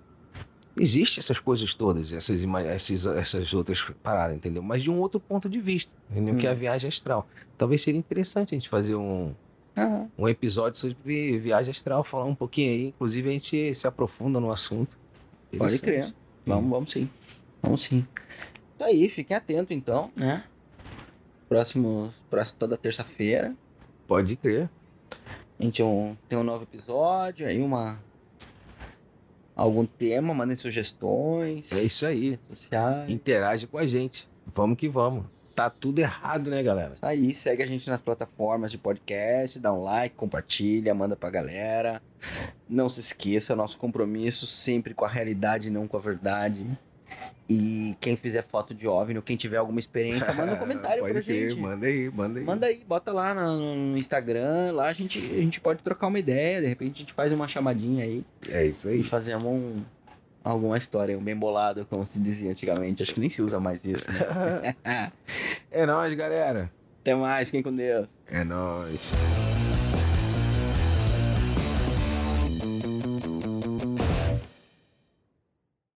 [0.75, 4.63] existe essas coisas todas, essas, essas, essas outras paradas, entendeu?
[4.63, 6.35] Mas de um outro ponto de vista, entendeu?
[6.35, 6.57] Que é a Hum.
[6.57, 7.27] viagem astral.
[7.55, 9.35] Talvez seria interessante a gente fazer um,
[9.75, 12.87] Ah, um episódio sobre viagem astral, falar um pouquinho aí.
[12.87, 14.97] Inclusive, a gente se aprofunda no assunto.
[15.55, 16.11] Pode crer.
[16.45, 17.07] Vamos, vamos sim.
[17.61, 18.05] Vamos sim.
[18.75, 20.43] Isso aí, fiquem atentos então, né?
[21.47, 23.53] Próximo, próximo toda terça-feira.
[24.07, 24.69] Pode crer.
[25.59, 27.99] A gente um- tem um novo episódio, aí uma.
[29.55, 31.71] Algum tema, mandem sugestões.
[31.71, 32.39] É isso aí.
[33.07, 34.27] Interage com a gente.
[34.47, 35.25] Vamos que vamos.
[35.53, 36.95] Tá tudo errado, né, galera?
[36.95, 41.29] Isso aí, segue a gente nas plataformas de podcast, dá um like, compartilha, manda pra
[41.29, 42.01] galera.
[42.67, 46.65] Não se esqueça, nosso compromisso sempre com a realidade, não com a verdade.
[47.49, 51.13] E quem fizer foto de OVNI, ou quem tiver alguma experiência, manda um comentário pode
[51.13, 51.59] pra crer, gente.
[51.59, 52.45] Manda aí, manda aí.
[52.45, 56.61] Manda aí, bota lá no, Instagram, lá a gente, a gente pode trocar uma ideia,
[56.61, 59.03] de repente a gente faz uma chamadinha aí É isso e aí.
[59.03, 59.81] fazemos um,
[60.43, 63.03] alguma história, um bem bolado, como se dizia antigamente.
[63.03, 64.75] Acho que nem se usa mais isso, né?
[65.69, 66.71] É nóis, galera.
[67.01, 68.07] Até mais, fiquem com Deus.
[68.27, 69.11] É nóis.